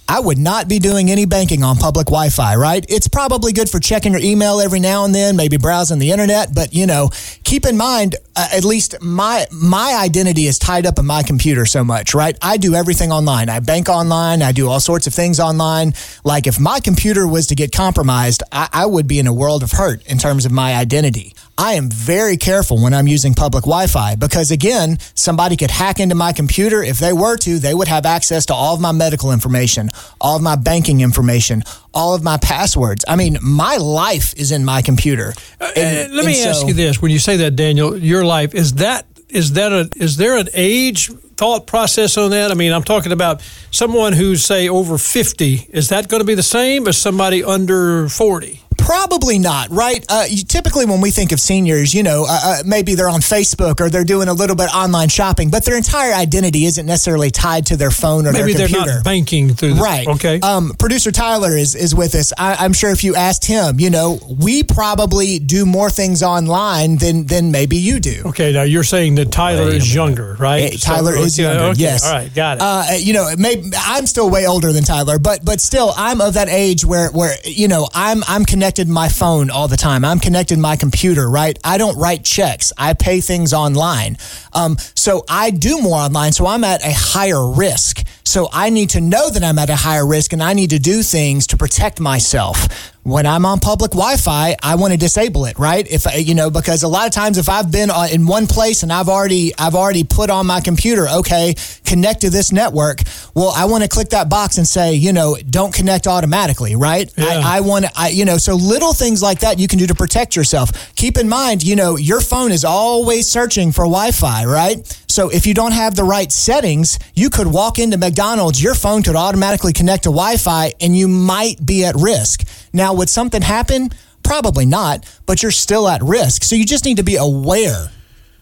[0.10, 2.84] I would not be doing any banking on public Wi-Fi, right?
[2.90, 6.54] It's probably good for checking your email every now and then, maybe browsing the internet,
[6.54, 7.12] but you know,
[7.44, 11.64] keep in mind uh, at least my my identity is tied up in my computer
[11.68, 12.36] so much, right?
[12.42, 13.50] I do everything online.
[13.50, 15.94] I bank online, I do all sorts of things online.
[16.24, 19.62] Like if my computer was to get compromised, I, I would be in a world
[19.62, 21.36] of hurt in terms of my identity.
[21.62, 26.00] I am very careful when I'm using public Wi Fi because, again, somebody could hack
[26.00, 26.82] into my computer.
[26.82, 29.90] If they were to, they would have access to all of my medical information,
[30.22, 33.04] all of my banking information, all of my passwords.
[33.10, 35.34] I mean, my life is in my computer.
[35.60, 38.56] And- Uh, let me and ask you this: When you say that, Daniel, your life
[38.56, 42.52] is that is that a is there an age thought process on that?
[42.52, 45.68] I mean, I'm talking about someone who's say over 50.
[45.74, 48.62] Is that going to be the same as somebody under 40?
[48.90, 50.04] Probably not, right?
[50.10, 53.20] Uh, you, typically, when we think of seniors, you know, uh, uh, maybe they're on
[53.20, 57.30] Facebook or they're doing a little bit online shopping, but their entire identity isn't necessarily
[57.30, 59.76] tied to their phone or Maybe their they're not banking through.
[59.76, 60.08] The, Right.
[60.08, 60.40] Okay.
[60.40, 62.34] Um, Producer Tyler is is with us.
[62.36, 66.98] I, I'm sure if you asked him, you know, we probably do more things online
[66.98, 68.24] than than maybe you do.
[68.26, 68.54] okay.
[68.54, 70.76] Now you're saying that Tyler Wait is younger, right?
[70.82, 71.64] Tyler So- is okay, younger.
[71.74, 72.08] okay, Yes.
[72.08, 72.34] All right.
[72.34, 72.64] Got it.
[72.64, 76.34] Uh, you know, maybe I'm still way older than Tyler, but but still, I'm of
[76.34, 80.06] that age where where you know I'm I'm connected to my phone all the time.
[80.06, 81.30] I'm connected my computer.
[81.30, 81.58] Right.
[81.64, 82.72] I don't write checks.
[82.78, 84.18] I pay things online.
[84.54, 86.32] Um, so I do more online.
[86.32, 88.06] So I'm at a higher risk.
[88.30, 90.78] So I need to know that I'm at a higher risk, and I need to
[90.78, 92.68] do things to protect myself.
[93.10, 95.90] when I'm on public Wi-Fi, I want to disable it, right?
[95.90, 98.84] If you know, because a lot of times if I've been uh, in one place
[98.84, 103.02] and I've already I've already put on my computer, okay, connect to this network.
[103.34, 107.12] Well, I want to click that box and say, you know, don't connect automatically, right?
[107.18, 107.26] Yeah.
[107.26, 109.88] I, I want to, I, you know, so little things like that you can do
[109.88, 110.94] to protect yourself.
[110.96, 114.86] Keep in mind, you know, your phone is always searching for Wi-Fi, right?
[115.08, 119.02] So if you don't have the right settings, you could walk into McDonald's, your phone
[119.04, 122.46] could automatically connect to Wi-Fi, and you might be at risk.
[122.74, 123.90] Now, would something happen?
[124.24, 126.44] Probably not, but you're still at risk.
[126.44, 127.88] So you just need to be aware.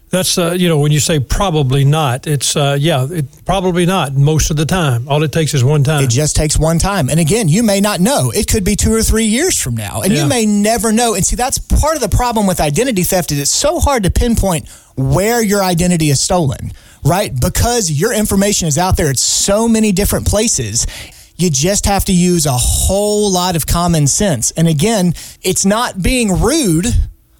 [0.10, 4.13] That's uh, you know when you say probably not, it's uh, yeah, it, probably not
[4.13, 5.08] most of the time.
[5.10, 6.02] All it takes is one time.
[6.04, 7.10] It just takes one time.
[7.10, 8.32] And again, you may not know.
[8.34, 10.24] It could be two or three years from now, and Yeah.
[10.24, 11.13] you may never know.
[11.13, 14.10] And see, that's part of the problem with identity theft is it's so hard to
[14.10, 16.72] pinpoint where your identity is stolen,
[17.08, 17.32] right?
[17.39, 19.10] Because your information is out there.
[19.10, 20.86] It's so many different places.
[21.36, 24.52] You just have to use a whole lot of common sense.
[24.52, 26.88] And again, it's not being rude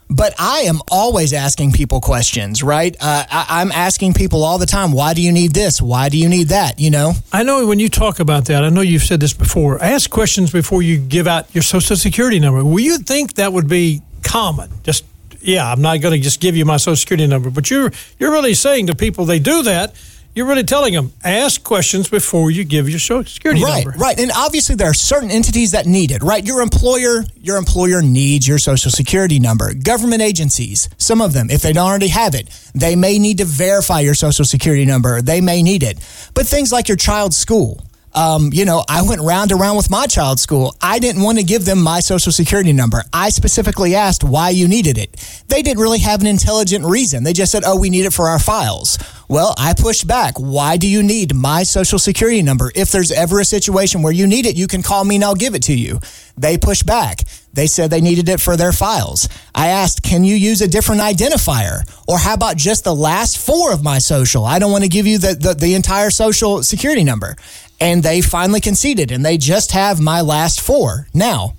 [0.10, 2.96] but I am always asking people questions, right?
[3.00, 5.82] Uh, I, I'm asking people all the time, why do you need this?
[5.82, 6.80] Why do you need that?
[6.80, 7.14] You know?
[7.34, 9.82] I know when you talk about that, I know you've said this before.
[9.82, 12.64] Ask questions before you give out your social security number.
[12.64, 14.70] Well, you think that would be common?
[14.84, 15.04] Just
[15.42, 18.32] yeah, I'm not going to just give you my social security number, but you're you're
[18.32, 19.96] really saying to people they do that.
[20.36, 23.98] You're really telling them ask questions before you give your social security right, number.
[23.98, 24.18] right.
[24.18, 26.46] Right, and obviously there are certain entities that need it, right?
[26.46, 29.74] Your employer, your employer needs your social security number.
[29.74, 33.46] Government agencies, some of them, if they don't already have it, they may need to
[33.46, 35.24] verify your social security number.
[35.24, 35.98] They may need it.
[36.36, 37.87] But things like your child's school,
[38.18, 40.76] um, you know, I went round and round with my child's school.
[40.82, 43.04] I didn't want to give them my social security number.
[43.14, 45.44] I specifically asked why you needed it.
[45.50, 47.24] They didn't really have an intelligent reason.
[47.24, 48.98] They just said, oh, we need it for our files.
[49.30, 50.40] Well, I pushed back.
[50.40, 52.72] Why do you need my social security number?
[52.74, 55.36] If there's ever a situation where you need it, you can call me and I'll
[55.36, 56.00] give it to you.
[56.38, 57.22] They pushed back.
[57.54, 59.28] They said they needed it for their files.
[59.54, 61.82] I asked, can you use a different identifier?
[62.08, 64.46] Or how about just the last four of my social?
[64.46, 67.36] I don't want to give you the, the, the entire social security number.
[67.80, 71.08] And they finally conceded and they just have my last four.
[71.14, 71.54] Now,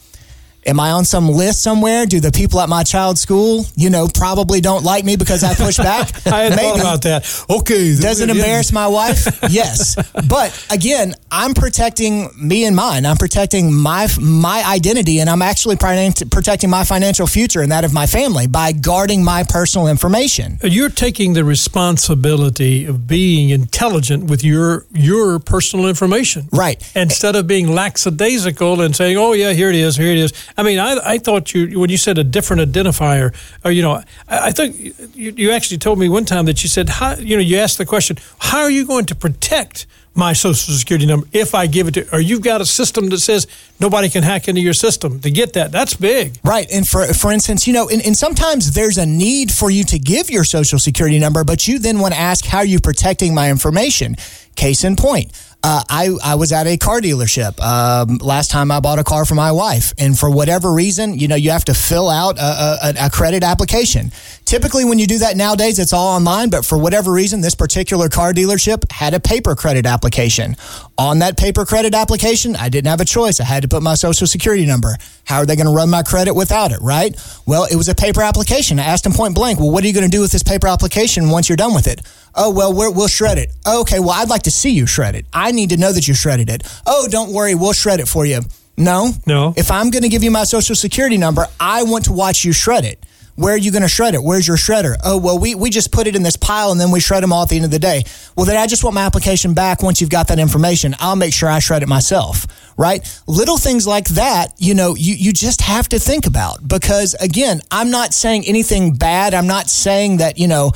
[0.66, 2.04] Am I on some list somewhere?
[2.04, 5.54] Do the people at my child's school, you know, probably don't like me because I
[5.54, 6.26] push back?
[6.26, 7.44] I had thought about that.
[7.48, 9.26] Okay, Does it embarrass my wife?
[9.50, 9.96] Yes.
[10.28, 13.06] But again, I'm protecting me and mine.
[13.06, 17.92] I'm protecting my my identity, and I'm actually protecting my financial future and that of
[17.94, 20.58] my family by guarding my personal information.
[20.62, 26.78] Uh, you're taking the responsibility of being intelligent with your your personal information, Right.
[26.94, 30.64] Instead of being lackadaisical and saying, "Oh yeah, here it is, here it is." I
[30.64, 33.32] mean, I, I thought you when you said a different identifier,
[33.64, 36.68] or you know, I, I think you, you actually told me one time that you
[36.68, 40.32] said, how, you know, you asked the question, "How are you going to protect?" My
[40.32, 43.46] social security number, if I give it to, or you've got a system that says
[43.78, 45.70] nobody can hack into your system to get that.
[45.70, 46.40] That's big.
[46.42, 46.68] Right.
[46.72, 49.98] And for for instance, you know, and, and sometimes there's a need for you to
[49.98, 53.32] give your social security number, but you then want to ask how are you protecting
[53.32, 54.16] my information.
[54.56, 55.30] Case in point.
[55.62, 59.24] Uh, I, I was at a car dealership um, last time I bought a car
[59.24, 59.92] for my wife.
[59.98, 63.42] And for whatever reason, you know, you have to fill out a, a, a credit
[63.42, 64.12] application.
[64.48, 66.48] Typically, when you do that nowadays, it's all online.
[66.48, 70.56] But for whatever reason, this particular car dealership had a paper credit application.
[70.96, 73.40] On that paper credit application, I didn't have a choice.
[73.40, 74.96] I had to put my social security number.
[75.26, 77.14] How are they going to run my credit without it, right?
[77.44, 78.80] Well, it was a paper application.
[78.80, 80.66] I asked them point blank, well, what are you going to do with this paper
[80.66, 82.00] application once you're done with it?
[82.34, 83.52] Oh, well, we're, we'll shred it.
[83.66, 85.26] Okay, well, I'd like to see you shred it.
[85.30, 86.62] I need to know that you shredded it.
[86.86, 88.40] Oh, don't worry, we'll shred it for you.
[88.78, 89.10] No.
[89.26, 89.52] No.
[89.58, 92.54] If I'm going to give you my social security number, I want to watch you
[92.54, 93.04] shred it.
[93.38, 94.22] Where are you going to shred it?
[94.22, 94.96] Where's your shredder?
[95.04, 97.32] Oh, well, we, we just put it in this pile and then we shred them
[97.32, 98.02] all at the end of the day.
[98.34, 100.96] Well, then I just want my application back once you've got that information.
[100.98, 103.00] I'll make sure I shred it myself, right?
[103.28, 107.60] Little things like that, you know, you, you just have to think about because, again,
[107.70, 109.34] I'm not saying anything bad.
[109.34, 110.72] I'm not saying that, you know,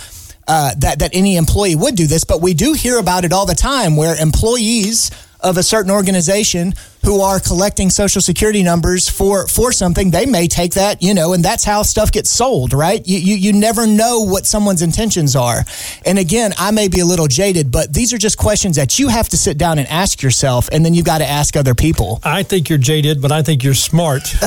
[0.46, 3.46] uh, that that any employee would do this, but we do hear about it all
[3.46, 9.46] the time where employees of a certain organization who are collecting social security numbers for
[9.46, 13.06] for something they may take that you know and that's how stuff gets sold right
[13.06, 15.64] you, you you never know what someone's intentions are
[16.06, 19.08] and again i may be a little jaded but these are just questions that you
[19.08, 22.20] have to sit down and ask yourself and then you've got to ask other people
[22.24, 24.22] I think you're jaded, but I think you're smart.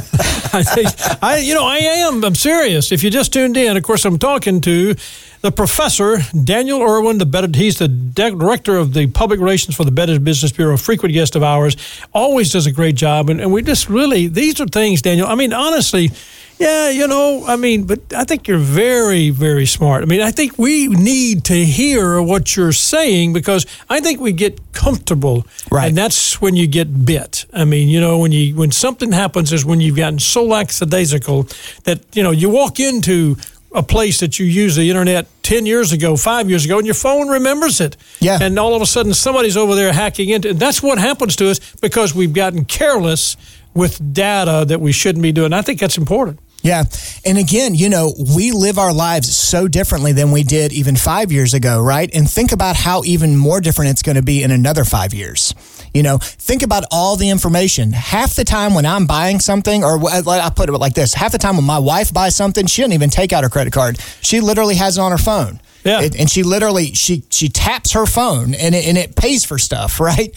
[0.54, 0.90] I think
[1.24, 2.24] I, you know, I am.
[2.24, 2.92] I'm serious.
[2.92, 4.96] If you just tuned in, of course, I'm talking to
[5.42, 7.18] the professor Daniel Irwin.
[7.18, 10.78] The better, he's the director of the public relations for the Better Business Bureau.
[10.78, 11.76] Frequent guest of ours.
[12.14, 15.28] Always does a great job, and, and we just really these are things, Daniel.
[15.28, 16.12] I mean, honestly.
[16.58, 20.04] Yeah, you know, I mean, but I think you're very, very smart.
[20.04, 24.32] I mean, I think we need to hear what you're saying because I think we
[24.32, 25.90] get comfortable, Right.
[25.90, 27.46] And that's when you get bit.
[27.52, 31.50] I mean, you know, when you when something happens is when you've gotten so lackadaisical
[31.84, 33.36] that you know you walk into
[33.76, 36.96] a place that you used the internet 10 years ago, five years ago, and your
[36.96, 37.98] phone remembers it.
[38.20, 38.40] Yeah.
[38.42, 40.60] And all of a sudden, somebody's over there hacking into it.
[40.60, 43.38] That's what happens to us because we've gotten careless
[43.74, 45.54] with data that we shouldn't be doing.
[45.54, 46.40] I think that's important.
[46.64, 46.86] Yeah.
[47.24, 51.32] And again, you know, we live our lives so differently than we did even five
[51.32, 52.10] years ago, right?
[52.16, 55.54] And think about how even more different it's going to be in another five years.
[55.96, 57.94] You know, think about all the information.
[57.94, 61.32] Half the time when I'm buying something, or uh, I put it like this half
[61.32, 63.98] the time when my wife buys something, she doesn't even take out her credit card.
[64.22, 65.62] She literally has it on her phone.
[65.86, 66.02] Yeah.
[66.02, 69.58] It- and she literally she she taps her phone and it, and it pays for
[69.58, 70.36] stuff, right?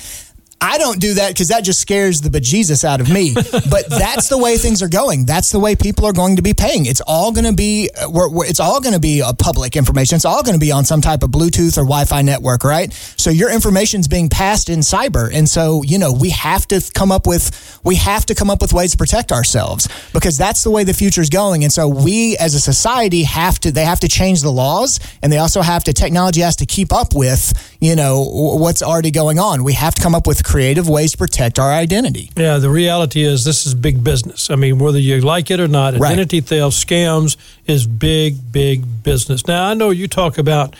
[0.61, 3.33] I don't do that because that just scares the bejesus out of me.
[3.71, 5.25] but that's the way things are going.
[5.25, 6.87] That's the way people are going to be paying.
[6.87, 7.91] It's all going to be.
[7.97, 10.17] uh, We're, we're- it's all going to be a public information.
[10.17, 12.93] It's all going to be on some type of Bluetooth or Wi-Fi network, right?
[12.93, 17.13] So your information's being passed in cyber, and so you know we have to come
[17.13, 20.71] up with we have to come up with ways to protect ourselves because that's the
[20.71, 21.63] way the future is going.
[21.63, 23.71] And so we as a society have to.
[23.71, 25.93] They have to change the laws, and they also have to.
[25.93, 28.25] Technology has to keep up with you know
[28.59, 29.63] what's already going on.
[29.63, 32.31] We have to come up with creative ways to protect our identity.
[32.35, 34.49] Yeah, the reality is this is big business.
[34.51, 36.13] I mean, whether you like it or not, Right.
[36.13, 37.37] identity theft, scams
[37.67, 39.47] is big, big business.
[39.47, 40.75] Now, I know you talk about,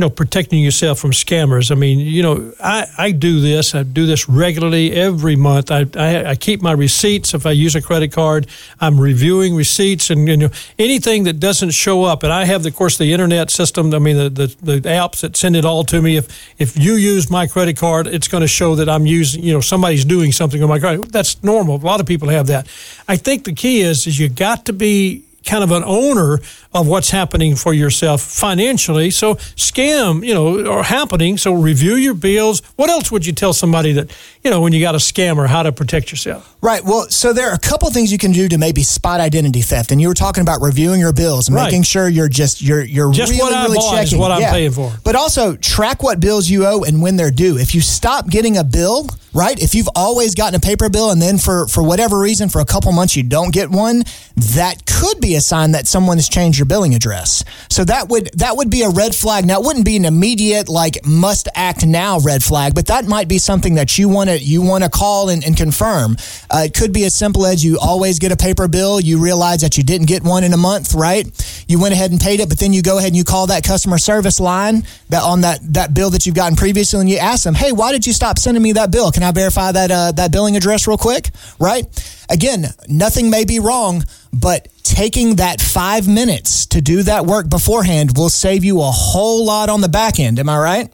[0.00, 1.70] you know, protecting yourself from scammers.
[1.70, 3.74] I mean, you know, I, I do this.
[3.74, 5.70] I do this regularly every month.
[5.70, 7.34] I, I, I keep my receipts.
[7.34, 8.46] If I use a credit card,
[8.80, 10.48] I'm reviewing receipts and you know
[10.78, 12.22] anything that doesn't show up.
[12.22, 13.92] And I have, of course, the internet system.
[13.92, 14.46] I mean, the, the,
[14.80, 16.16] the apps that send it all to me.
[16.16, 19.42] If if you use my credit card, it's going to show that I'm using.
[19.42, 21.12] You know, somebody's doing something on my credit.
[21.12, 21.76] That's normal.
[21.76, 22.66] A lot of people have that.
[23.06, 26.38] I think the key is is you got to be kind of an owner
[26.74, 29.10] of what's happening for yourself financially.
[29.10, 31.38] So scam, you know, are happening.
[31.38, 32.62] So review your bills.
[32.76, 34.10] What else would you tell somebody that,
[34.44, 36.54] you know, when you got a scammer, how to protect yourself?
[36.60, 36.84] Right.
[36.84, 39.90] Well, so there are a couple things you can do to maybe spot identity theft,
[39.92, 41.64] and you were talking about reviewing your bills, and Right.
[41.64, 44.18] making sure you're just you're you're Just really what I really checking.
[44.18, 44.92] what I'm paying for.
[45.04, 47.56] But also track what bills you owe and when they're due.
[47.58, 49.58] If you stop getting a bill, right?
[49.60, 52.64] If you've always gotten a paper bill and then for for whatever reason for a
[52.66, 54.04] couple months you don't get one,
[54.36, 57.44] that could be a sign that someone has changed your billing address.
[57.68, 59.46] So that would that would be a red flag.
[59.46, 63.28] Now it wouldn't be an immediate like must act now red flag, but that might
[63.28, 66.16] be something that you want to you want to call and, and confirm.
[66.50, 69.60] Uh, it could be as simple as you always get a paper bill, you realize
[69.60, 71.26] that you didn't get one in a month, right?
[71.68, 73.64] You went ahead and paid it, but then you go ahead and you call that
[73.64, 77.44] customer service line that on that that bill that you've gotten previously, and you ask
[77.44, 79.10] them, "Hey, why did you stop sending me that bill?
[79.12, 81.84] Can I verify that uh, that billing address real quick?" Right?
[82.28, 88.16] Again, nothing may be wrong, but taking that five minutes to do that work beforehand
[88.16, 90.38] will save you a whole lot on the back end.
[90.38, 90.88] Am I right?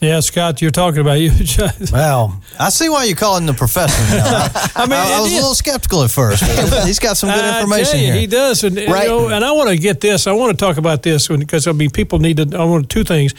[0.00, 1.32] Yeah, Scott, you're talking about you.
[1.92, 4.00] Well, I see why you call him the professor.
[4.16, 4.46] Now.
[4.76, 5.32] I, mean, I, it was is.
[5.32, 6.42] a little skeptical at first.
[6.42, 8.20] But he's got some good I information tell you, here.
[8.20, 9.04] He does, and and, Right.
[9.04, 10.28] you know, and I want to get this.
[10.28, 12.56] I want to talk about this because I mean, people need to.
[12.56, 13.34] I want two things: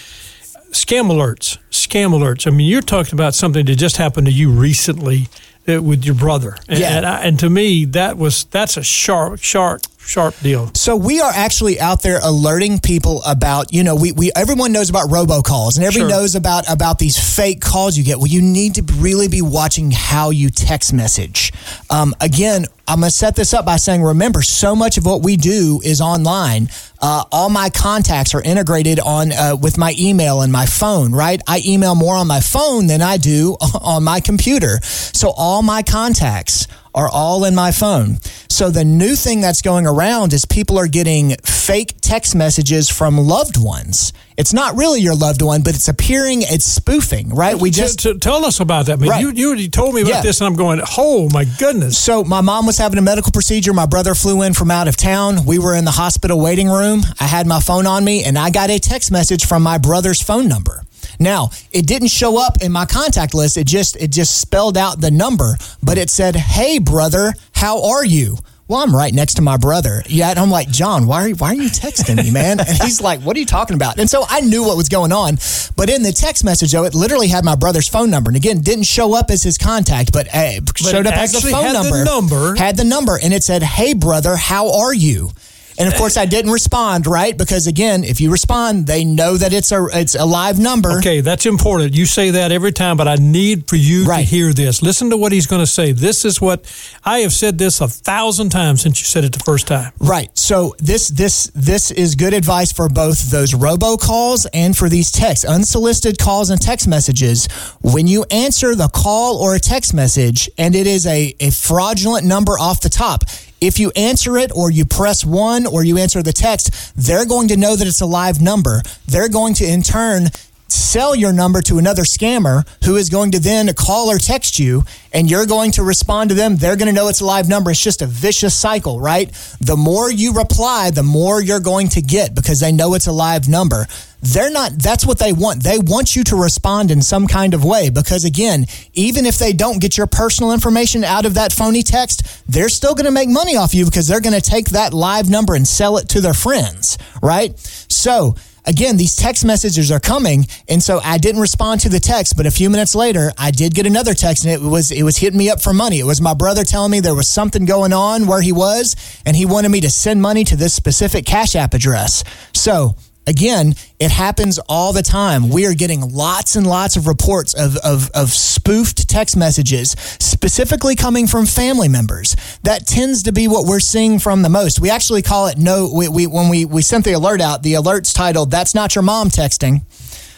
[0.71, 2.45] scam alerts, scam alerts.
[2.45, 5.29] I mean, you're talking about something that just happened to you recently
[5.77, 6.97] with your brother, and, Yeah.
[6.97, 10.71] and, I, and to me, that was that's a sharp, sharp, sharp deal.
[10.73, 14.89] So we are actually out there alerting people about, you know, we, we everyone knows
[14.89, 16.19] about robocalls and everyone Sure.
[16.19, 18.17] knows about about these fake calls you get.
[18.17, 21.51] Well, you need to really be watching how you text message.
[21.89, 25.21] Um, again, I'm going to set this up by saying, remember, so much of what
[25.21, 26.69] we do is online.
[26.99, 31.11] Uh, all my contacts are integrated on uh, with my email and my phone.
[31.11, 34.81] Right, I email more on my phone than I do on my computer.
[34.81, 38.17] So all my contacts are all in my phone.
[38.49, 43.19] So the new thing that's going around is people are getting fake text messages from
[43.19, 44.13] loved ones.
[44.39, 47.59] It's not really your loved one, but it's appearing, it's spoofing, right?
[47.59, 48.93] We T- just t- tell us about that.
[48.93, 49.19] I mean, Right.
[49.21, 50.21] you you already told me about Yeah.
[50.21, 51.97] this, and I'm going, oh my goodness.
[51.97, 53.73] So my mom was having a medical procedure.
[53.73, 55.43] My brother flew in from out of town.
[55.45, 57.03] We were in the hospital waiting room.
[57.19, 60.21] I had my phone on me and I got a text message from my brother's
[60.21, 60.83] phone number.
[61.19, 63.57] Now, it didn't show up in my contact list.
[63.57, 68.05] It just it just spelled out the number, but it said, "Hey brother, how are
[68.05, 68.37] you?"
[68.69, 70.03] Well, I'm right next to my brother.
[70.05, 72.59] Yeah, and I'm like, John, why are, why are you texting me, man?
[72.59, 73.97] And he's like, what are you talking about?
[73.97, 75.39] And so I knew what was going on.
[75.75, 78.29] But in the text message, though, it literally had my brother's phone number.
[78.29, 81.49] And again, didn't show up as his contact, but, uh, showed it up as the
[81.49, 82.03] phone had the number.
[82.05, 82.55] number.
[82.57, 85.31] Had the number, and it said, "Hey brother, how are you?"
[85.79, 87.37] And of course, I didn't respond, right?
[87.37, 90.97] Because again, if you respond, they know that it's a it's a live number.
[90.99, 91.95] Okay, that's important.
[91.95, 94.23] You say that every time, but I need for you Right.
[94.23, 94.81] to hear this.
[94.81, 95.93] Listen to what he's going to say.
[95.93, 96.65] This is what
[97.05, 99.93] I have said this a thousand times since you said it the first time.
[99.99, 100.29] Right.
[100.37, 105.45] So this this this is good advice for both those robocalls and for these texts,
[105.45, 107.47] unsolicited calls and text messages.
[107.81, 112.25] When you answer the call or a text message and it is a, a fraudulent
[112.25, 113.23] number off the top,
[113.61, 117.47] if you answer it or you press one or you answer the text, they're going
[117.49, 118.81] to know that it's a live number.
[119.07, 120.27] They're going to in turn
[120.71, 124.83] sell your number to another scammer who is going to then call or text you
[125.11, 126.57] and you're going to respond to them.
[126.57, 127.71] They're going to know it's a live number.
[127.71, 129.31] It's just a vicious cycle, right?
[129.61, 133.11] The more you reply, the more you're going to get because they know it's a
[133.11, 133.85] live number.
[134.21, 135.63] They're not, that's what they want.
[135.63, 139.53] They want you to respond in some kind of way because, again, even if they
[139.53, 143.29] don't get your personal information out of that phony text, they're still going to make
[143.29, 146.21] money off you because they're going to take that live number and sell it to
[146.21, 147.57] their friends, right?
[147.59, 148.35] So,
[148.65, 152.35] again, these text messages are coming, and so I didn't respond to the text.
[152.37, 155.17] But a few minutes later, I did get another text, and it was it was
[155.17, 155.99] hitting me up for money.
[155.99, 158.95] It was my brother telling me there was something going on where he was,
[159.25, 162.23] and he wanted me to send money to this specific Cash App address.
[162.53, 162.95] So.
[163.29, 165.49] Again, it happens all the time.
[165.49, 170.95] We are getting lots and lots of reports of, of, of spoofed text messages, specifically
[170.95, 172.35] coming from family members.
[172.63, 174.79] That tends to be what we're seeing from the most.
[174.79, 175.91] We actually call it no.
[175.93, 179.03] We, we when we we sent the alert out, the alert's titled "That's not your
[179.03, 179.83] mom texting."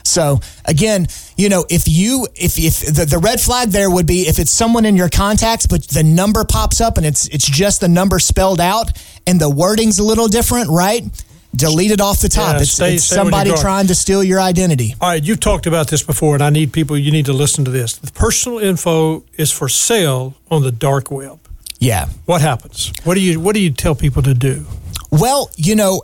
[0.03, 4.27] So again, you know, if you if if the, the red flag there would be
[4.27, 7.79] if it's someone in your contacts, but the number pops up and it's it's just
[7.79, 8.91] the number spelled out
[9.25, 11.05] and the wording's a little different, right?
[11.55, 12.55] Delete it off the top.
[12.55, 14.95] Yeah, it's stay- it's stay somebody trying to steal your identity.
[15.01, 17.65] All right, you've talked about this before, and I need people, you need to listen
[17.65, 17.93] to this.
[17.97, 21.39] The personal info is for sale on the dark web.
[21.79, 22.07] Yeah.
[22.25, 22.93] What happens?
[23.03, 24.65] What do you What do you tell people to do?
[25.09, 26.03] Well, you know,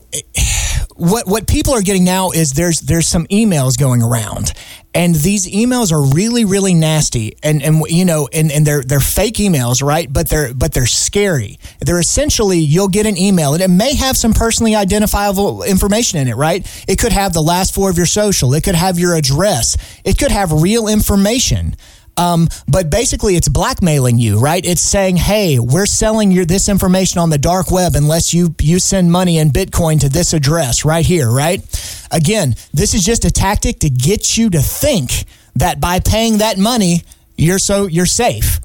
[0.98, 4.52] what what people are getting now is there's there's some emails going around,
[4.94, 9.00] and these emails are really really nasty, and and you know, and, and they're they're
[9.00, 10.12] fake emails, right?
[10.12, 11.60] But they're but they're scary.
[11.80, 16.28] They're essentially you'll get an email, and it may have some personally identifiable information in
[16.28, 16.66] it, right?
[16.88, 20.18] It could have the last four of your social, it could have your address, it
[20.18, 21.76] could have real information.
[22.18, 24.66] Um, but basically, it's blackmailing you, right?
[24.66, 28.80] It's saying, "Hey, we're selling your this information on the dark web unless you you
[28.80, 31.62] send money in Bitcoin to this address right here." Right?
[32.12, 36.58] Again, this is just a tactic to get you to think that by paying that
[36.58, 37.04] money,
[37.38, 38.60] you're so you're safe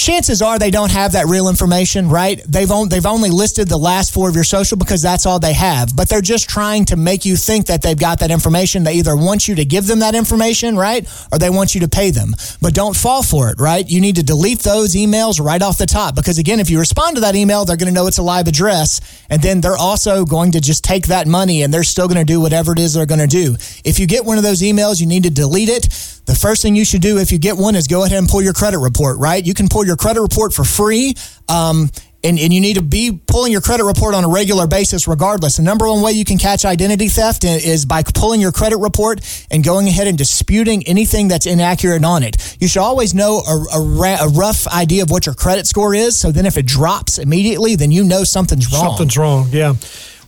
[0.00, 2.42] chances are they don't have that real information, right?
[2.48, 5.52] They've on, they've only listed the last four of your social because that's all they
[5.52, 5.94] have.
[5.94, 8.82] But they're just trying to make you think that they've got that information.
[8.82, 11.06] They either want you to give them that information, right?
[11.30, 12.34] Or they want you to pay them.
[12.62, 13.86] But don't fall for it, right?
[13.86, 17.16] You need to delete those emails right off the top because again, if you respond
[17.16, 20.24] to that email, they're going to know it's a live address and then they're also
[20.24, 22.94] going to just take that money and they're still going to do whatever it is
[22.94, 23.54] they're going to do.
[23.84, 26.19] If you get one of those emails, you need to delete it.
[26.30, 28.40] The first thing you should do if you get one is go ahead and pull
[28.40, 29.44] your credit report, right?
[29.44, 31.14] You can pull your credit report for free.
[31.48, 31.90] Um,
[32.22, 35.56] and, and you need to be pulling your credit report on a regular basis regardless.
[35.56, 39.22] The number one way you can catch identity theft is by pulling your credit report
[39.50, 42.56] and going ahead and disputing anything that's inaccurate on it.
[42.60, 46.16] You should always know a, a, a rough idea of what your credit score is.
[46.16, 48.90] So then if it drops immediately, then you know something's wrong.
[48.90, 49.48] Something's wrong.
[49.50, 49.74] Yeah,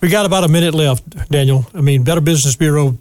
[0.00, 1.64] we got about a minute left, Daniel.
[1.72, 2.98] I mean, Better Business Bureau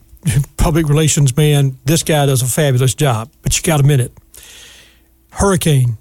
[0.57, 1.77] public relations man.
[1.85, 4.11] This guy does a fabulous job, but you got a minute.
[5.31, 5.97] Hurricane,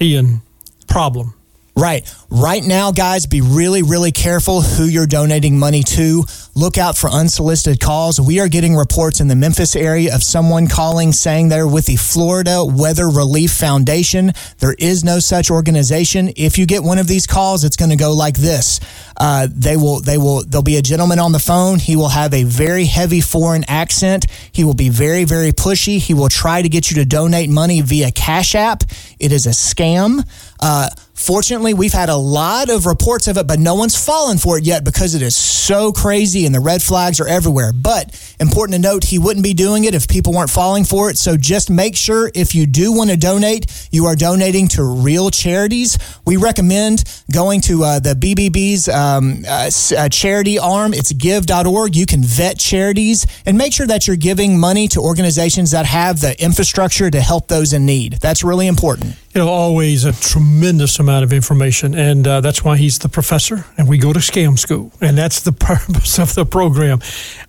[0.00, 0.40] Ian,
[0.86, 1.34] problem.
[1.76, 2.12] Right.
[2.34, 6.24] Right now, guys, be really, really careful who you're donating money to.
[6.56, 8.20] Look out for unsolicited calls.
[8.20, 11.94] We are getting reports in the Memphis area of someone calling saying they're with the
[11.94, 14.32] Florida Weather Relief Foundation.
[14.58, 16.32] There is no such organization.
[16.34, 18.80] If you get one of these calls, it's going to go like this.
[19.16, 21.78] Uh, they will, they will, there'll be a gentleman on the phone.
[21.78, 24.26] He will have a very heavy foreign accent.
[24.50, 25.98] He will be very, very pushy.
[25.98, 28.82] He will try to get you to donate money via Cash App.
[29.20, 30.28] It is a scam.
[30.58, 34.58] Uh, Fortunately, we've had a lot of reports of it, but no one's fallen for
[34.58, 37.72] it yet because it is so crazy and the red flags are everywhere.
[37.72, 41.18] But important to note, he wouldn't be doing it if people weren't falling for it.
[41.18, 45.30] So just make sure if you do want to donate, you are donating to real
[45.30, 45.98] charities.
[46.24, 50.94] We recommend going to uh, the BBB's um, uh, uh, charity arm.
[50.94, 51.94] It's give.org.
[51.94, 56.20] You can vet charities and make sure that you're giving money to organizations that have
[56.20, 58.14] the infrastructure to help those in need.
[58.14, 59.16] That's really important.
[59.34, 63.64] You know, always a tremendous amount of information, and uh, that's why he's the professor,
[63.76, 67.00] and we go to scam school, and that's the purpose of the program.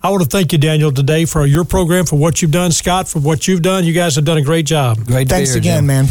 [0.01, 3.07] I want to thank you, Daniel, today for your program, for what you've done, Scott,
[3.07, 3.83] for what you've done.
[3.83, 5.05] You guys have done a great job.
[5.05, 5.85] Great to Thanks here, again, Jim.
[5.85, 6.05] man.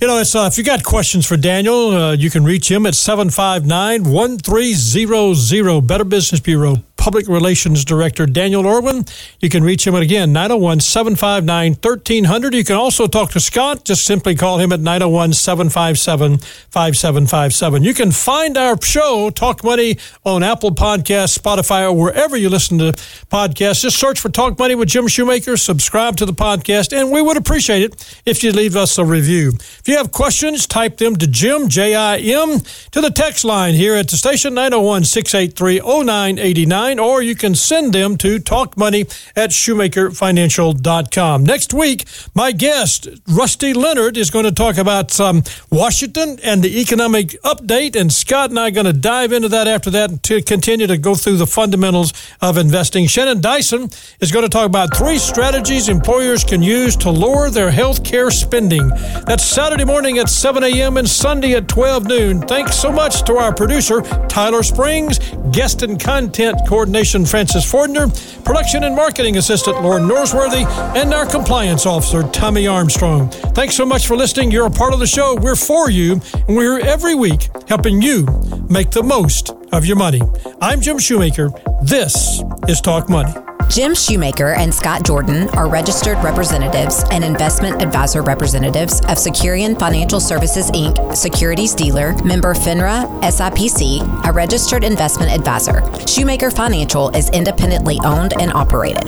[0.00, 2.86] You know, it's uh, if you got questions for Daniel, uh, you can reach him
[2.86, 9.06] at 759 1300 Better Business Bureau Public Relations Director Daniel Irwin.
[9.40, 12.54] You can reach him at again 901 759 1300.
[12.54, 13.84] You can also talk to Scott.
[13.84, 17.84] Just simply call him at 901 757 5757.
[17.84, 22.78] You can find our show, Talk Money, on Apple Podcasts, Spotify, or wherever you listen
[22.78, 22.92] to
[23.30, 23.82] podcasts.
[23.82, 27.36] Just search for Talk Money with Jim Shoemaker, subscribe to the podcast, and we would
[27.36, 29.52] appreciate it if you leave us a review.
[29.54, 33.74] If you have questions, type them to Jim, J I M, to the text line
[33.74, 39.50] here at the station 901 683 0989 or you can send them to talkmoney at
[39.50, 41.44] shoemakerfinancial.com.
[41.44, 46.80] Next week, my guest, Rusty Leonard, is going to talk about um, Washington and the
[46.80, 50.40] economic update, and Scott and I are going to dive into that after that to
[50.40, 53.06] continue to go through the fundamentals of investing.
[53.06, 57.70] Shannon Dyson is going to talk about three strategies employers can use to lower their
[57.70, 58.88] health care spending.
[59.26, 60.96] That's Saturday morning at 7 a.m.
[60.96, 62.40] and Sunday at 12 noon.
[62.40, 65.18] Thanks so much to our producer, Tyler Springs,
[65.52, 68.06] guest and content coordinator Coordination Francis Fordner,
[68.44, 70.64] Production and Marketing Assistant Lauren Norsworthy,
[70.94, 73.28] and our Compliance Officer Tommy Armstrong.
[73.30, 74.52] Thanks so much for listening.
[74.52, 75.36] You're a part of the show.
[75.40, 78.26] We're for you, and we're here every week helping you
[78.70, 80.20] make the most of your money.
[80.60, 81.50] I'm Jim Shoemaker.
[81.82, 83.32] This is Talk Money.
[83.68, 90.20] Jim Shoemaker and Scott Jordan are registered representatives and investment advisor representatives of Securian Financial
[90.20, 95.82] Services Inc., securities dealer, member FINRA, SIPC, a registered investment advisor.
[96.06, 99.04] Shoemaker Financial is independently owned and operated.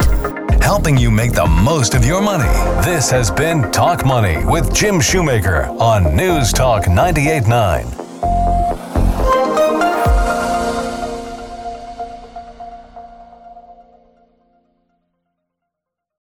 [0.63, 2.45] Helping you make the most of your money.
[2.85, 7.87] This has been Talk Money with Jim Shoemaker on News Talk 989.